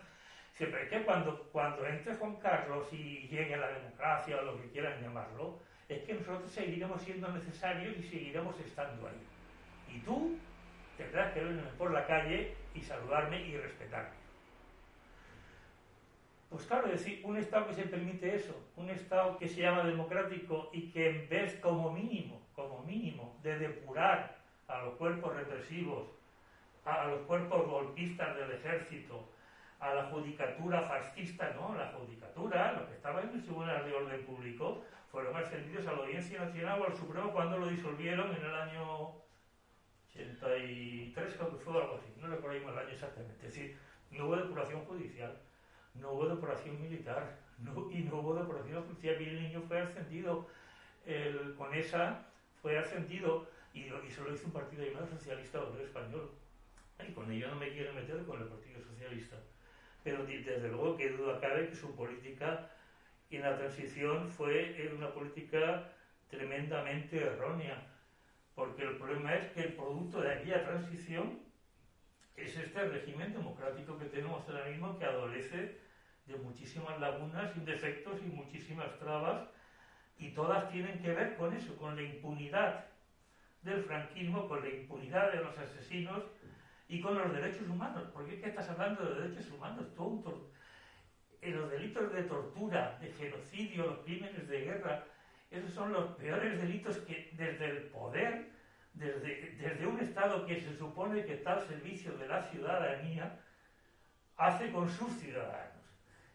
Siempre 0.54 0.88
que 0.88 1.04
cuando, 1.04 1.50
cuando 1.52 1.86
entre 1.88 2.16
Juan 2.16 2.36
Carlos 2.38 2.92
y 2.92 3.28
llegue 3.28 3.58
la 3.58 3.72
democracia, 3.72 4.38
o 4.38 4.44
lo 4.44 4.62
que 4.62 4.70
quieran 4.70 5.02
llamarlo, 5.02 5.60
es 5.88 6.04
que 6.04 6.13
nosotros 6.13 6.52
seguiremos 6.52 7.02
siendo 7.02 7.28
necesarios 7.30 7.98
y 7.98 8.04
seguiremos 8.04 8.60
estando 8.60 9.08
ahí. 9.08 9.96
Y 9.96 10.00
tú 10.00 10.38
tendrás 10.98 11.34
que 11.34 11.44
verme 11.44 11.63
por 11.78 11.92
la 11.92 12.06
calle 12.06 12.56
y 12.74 12.82
saludarme 12.82 13.42
y 13.48 13.58
respetarme. 13.58 14.23
Pues 16.54 16.68
claro, 16.68 16.88
decir, 16.88 17.20
un 17.24 17.36
Estado 17.36 17.66
que 17.66 17.74
se 17.74 17.82
permite 17.82 18.36
eso, 18.36 18.54
un 18.76 18.88
Estado 18.92 19.39
que 19.39 19.48
se 19.48 19.62
llama 19.62 19.86
democrático 19.86 20.70
y 20.72 20.92
que 20.92 21.10
en 21.10 21.28
vez 21.28 21.60
como 21.60 21.92
mínimo, 21.92 22.46
como 22.54 22.84
mínimo, 22.84 23.39
de 23.42 23.58
depurar 23.58 24.38
a 24.68 24.84
los 24.84 24.94
cuerpos 24.94 25.36
represivos, 25.36 26.10
a, 26.86 27.08
los 27.08 27.22
cuerpos 27.22 27.66
golpistas 27.66 28.38
del 28.38 28.52
ejército, 28.52 29.28
a 29.80 29.96
la 29.96 30.04
judicatura 30.12 30.84
fascista, 30.84 31.56
no, 31.56 31.74
la 31.74 31.92
judicatura, 31.94 32.74
lo 32.74 32.88
que 32.88 32.94
estaba 32.94 33.24
en 33.24 33.30
el 33.30 33.42
Tribunal 33.42 33.84
de 33.88 33.96
Orden 33.96 34.24
Público, 34.24 34.84
fueron 35.12 35.36
ascendidos 35.36 35.88
a 35.88 35.94
la 35.94 36.04
Audiencia 36.04 36.46
Nacional 36.46 36.82
o 36.82 36.86
al 36.86 36.96
Supremo 36.96 37.34
cuando 37.34 37.58
lo 37.58 37.66
disolvieron 37.66 38.30
en 38.30 38.46
el 38.46 38.54
año 38.54 39.16
83 40.13 41.34
creo 41.36 41.50
que 41.50 41.63
fue 41.63 41.82
algo 41.82 41.96
así, 41.96 42.13
no 42.22 42.28
recuerdo 42.28 42.70
el 42.70 42.78
año 42.78 42.89
exactamente. 42.89 43.48
Es 43.48 43.56
decir, 43.56 43.76
no 44.12 44.28
hubo 44.28 44.36
depuración 44.36 44.86
judicial, 44.86 45.36
no 45.95 46.12
hubo 46.12 46.27
depuración 46.27 46.82
militar 46.82 47.38
y 47.91 47.99
no 48.03 48.19
hubo 48.19 48.36
depuración 48.36 48.84
judicial 48.84 49.21
y 49.21 49.25
el 49.25 49.43
niño 49.43 49.62
fue 49.67 49.79
ascendido. 49.82 50.47
con 51.58 51.73
esa 51.73 52.25
fue 52.62 52.77
ascendido 52.77 53.47
y, 53.73 53.82
y 53.82 54.12
se 54.12 54.21
hizo 54.21 54.45
un 54.45 54.51
partido 54.51 54.86
llamado 54.86 55.08
Socialista 55.08 55.62
Obrero 55.62 55.86
Español. 55.86 56.32
Y 57.08 57.12
con 57.12 57.32
ello 57.32 57.49
no 57.49 57.56
me 57.56 57.69
quiero 57.69 57.93
meter 57.93 58.23
con 58.25 58.41
el 58.41 58.47
Partido 58.47 58.82
Socialista. 58.82 59.36
Pero 60.03 60.25
desde 60.25 60.69
luego 60.69 60.95
que 60.95 61.10
duda 61.10 61.39
cabe 61.39 61.69
que 61.69 61.75
su 61.75 61.95
política 61.95 62.69
en 63.29 63.41
la 63.41 63.58
transición 63.58 64.29
fue 64.29 64.91
una 64.95 65.12
política 65.12 65.89
tremendamente 66.29 67.17
errónea 67.17 67.93
porque 68.56 68.84
el 68.84 68.97
problema 68.97 69.34
es 69.36 69.51
que 69.51 69.62
el 69.62 69.73
producto 69.73 70.21
de 70.21 70.32
aquella 70.32 70.63
transición 70.63 71.39
es 72.36 72.56
este 72.56 72.88
régimen 72.88 73.34
democrático 73.34 73.97
que 73.97 74.06
tenemos 74.06 74.47
ahora 74.47 74.65
mismo 74.65 74.97
que 74.97 75.06
adolece 75.06 75.77
de 76.26 76.36
muchísimas 76.36 77.00
lagunas, 77.00 77.56
indefectos 77.56 78.22
y 78.22 78.28
muchísimas 78.28 78.98
trabas, 79.00 79.48
y 80.18 80.32
todas 80.32 80.70
tienen 80.72 81.00
que 81.00 81.14
ver 81.14 81.36
con 81.36 81.54
eso, 81.54 81.76
con 81.78 81.96
la 81.96 82.02
impunidad 82.02 82.86
del 83.62 83.84
franquismo, 83.84 84.48
con 84.48 84.62
la 84.62 84.70
impunidad 84.70 85.32
de 85.32 85.44
los 85.44 85.58
asesinos 85.58 86.24
y 86.88 87.02
con 87.02 87.18
los 87.18 87.34
derechos 87.34 87.68
humanos. 87.68 88.04
Porque 88.14 88.36
es 88.36 88.42
que 88.42 88.50
estás 88.50 88.70
hablando 88.70 89.04
de 89.04 89.22
derechos 89.22 89.52
humanos, 89.52 89.94
todo 89.96 90.52
en 91.42 91.60
los 91.60 91.72
delitos 91.72 92.14
de 92.14 92.24
tortura, 92.24 92.98
de 93.02 93.12
genocidio, 93.12 93.88
los 93.88 94.00
crímenes 94.00 94.48
de 94.48 94.62
guerra, 94.62 95.04
esos 95.52 95.72
son 95.72 95.92
los 95.94 96.16
peores 96.16 96.60
delitos 96.60 96.98
que 97.00 97.30
desde 97.34 97.66
el 97.66 97.84
poder, 97.90 98.50
desde, 98.94 99.52
desde 99.58 99.86
un 99.86 100.00
Estado 100.00 100.46
que 100.46 100.60
se 100.60 100.76
supone 100.78 101.24
que 101.26 101.34
está 101.34 101.54
al 101.54 101.68
servicio 101.68 102.14
de 102.18 102.28
la 102.28 102.44
ciudadanía, 102.44 103.40
hace 104.38 104.72
con 104.72 104.90
sus 104.90 105.14
ciudadanos. 105.18 105.73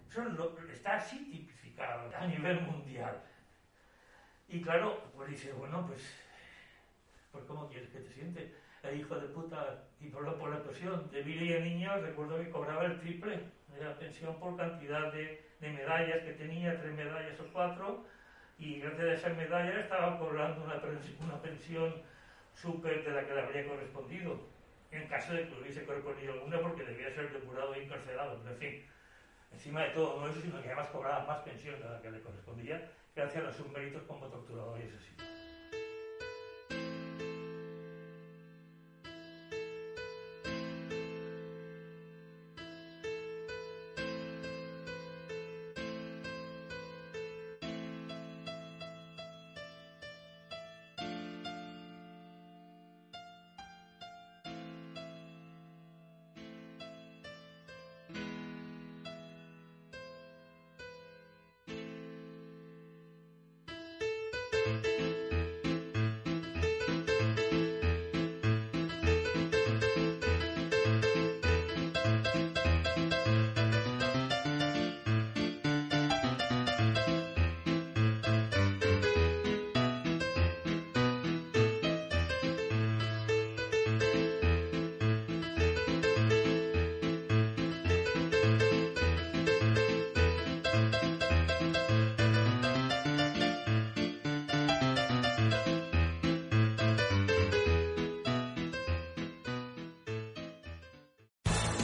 Eso 0.08 0.56
está 0.72 0.96
así 0.96 1.30
tipificado 1.30 2.10
a 2.16 2.26
nivel 2.26 2.60
mundial. 2.62 3.22
Y 4.48 4.62
claro, 4.62 5.02
pues 5.14 5.30
dice, 5.30 5.52
bueno, 5.52 5.86
pues, 5.86 6.02
pues 7.30 7.44
¿cómo 7.44 7.68
quieres 7.68 7.90
que 7.90 8.00
te 8.00 8.12
siente? 8.12 8.54
El 8.82 9.00
hijo 9.00 9.16
de 9.16 9.28
puta, 9.28 9.84
y 10.00 10.08
por 10.08 10.24
la, 10.24 10.34
por 10.34 10.50
la 10.50 10.62
pensión 10.62 11.10
de 11.10 11.22
vida 11.22 11.58
y 11.58 11.62
niño, 11.62 12.00
recuerdo 12.00 12.38
que 12.38 12.50
cobraba 12.50 12.86
el 12.86 12.98
triple 13.00 13.40
de 13.74 13.84
la 13.84 13.98
pensión 13.98 14.38
por 14.38 14.56
cantidad 14.56 15.12
de, 15.12 15.50
de 15.60 15.70
medallas 15.70 16.22
que 16.22 16.32
tenía, 16.32 16.80
tres 16.80 16.94
medallas 16.94 17.38
o 17.40 17.52
cuatro, 17.52 18.06
y 18.58 18.80
gracias 18.80 19.08
a 19.08 19.12
esa 19.12 19.28
medalla 19.30 19.80
estaba 19.80 20.18
cobrando 20.18 20.64
una, 20.64 20.80
una 21.20 21.42
pensión 21.42 22.02
súper 22.54 23.04
de 23.04 23.10
la 23.10 23.26
que 23.26 23.34
le 23.34 23.40
habría 23.40 23.68
correspondido, 23.68 24.40
en 24.90 25.06
caso 25.08 25.34
de 25.34 25.46
que 25.46 25.60
hubiese 25.60 25.84
correspondido 25.84 26.32
alguna 26.32 26.60
porque 26.60 26.84
debía 26.84 27.14
ser 27.14 27.32
depurado 27.32 27.74
e 27.74 27.84
encarcelado. 27.84 28.40
Pero 28.42 28.54
en 28.54 28.58
fin, 28.58 28.86
encima 29.52 29.82
de 29.82 29.90
todo 29.90 30.20
no 30.20 30.28
eso, 30.28 30.40
sino 30.40 30.60
que 30.60 30.68
además 30.68 30.88
cobraba 30.88 31.26
más 31.26 31.38
pensión 31.38 31.80
de 31.80 31.88
la 31.88 32.00
que 32.00 32.10
le 32.10 32.20
correspondía 32.20 32.90
gracias 33.14 33.44
a 33.44 33.52
sus 33.52 33.68
méritos 33.70 34.02
como 34.02 34.26
torturador 34.26 34.78
y 34.80 34.88
asesino. 34.88 35.37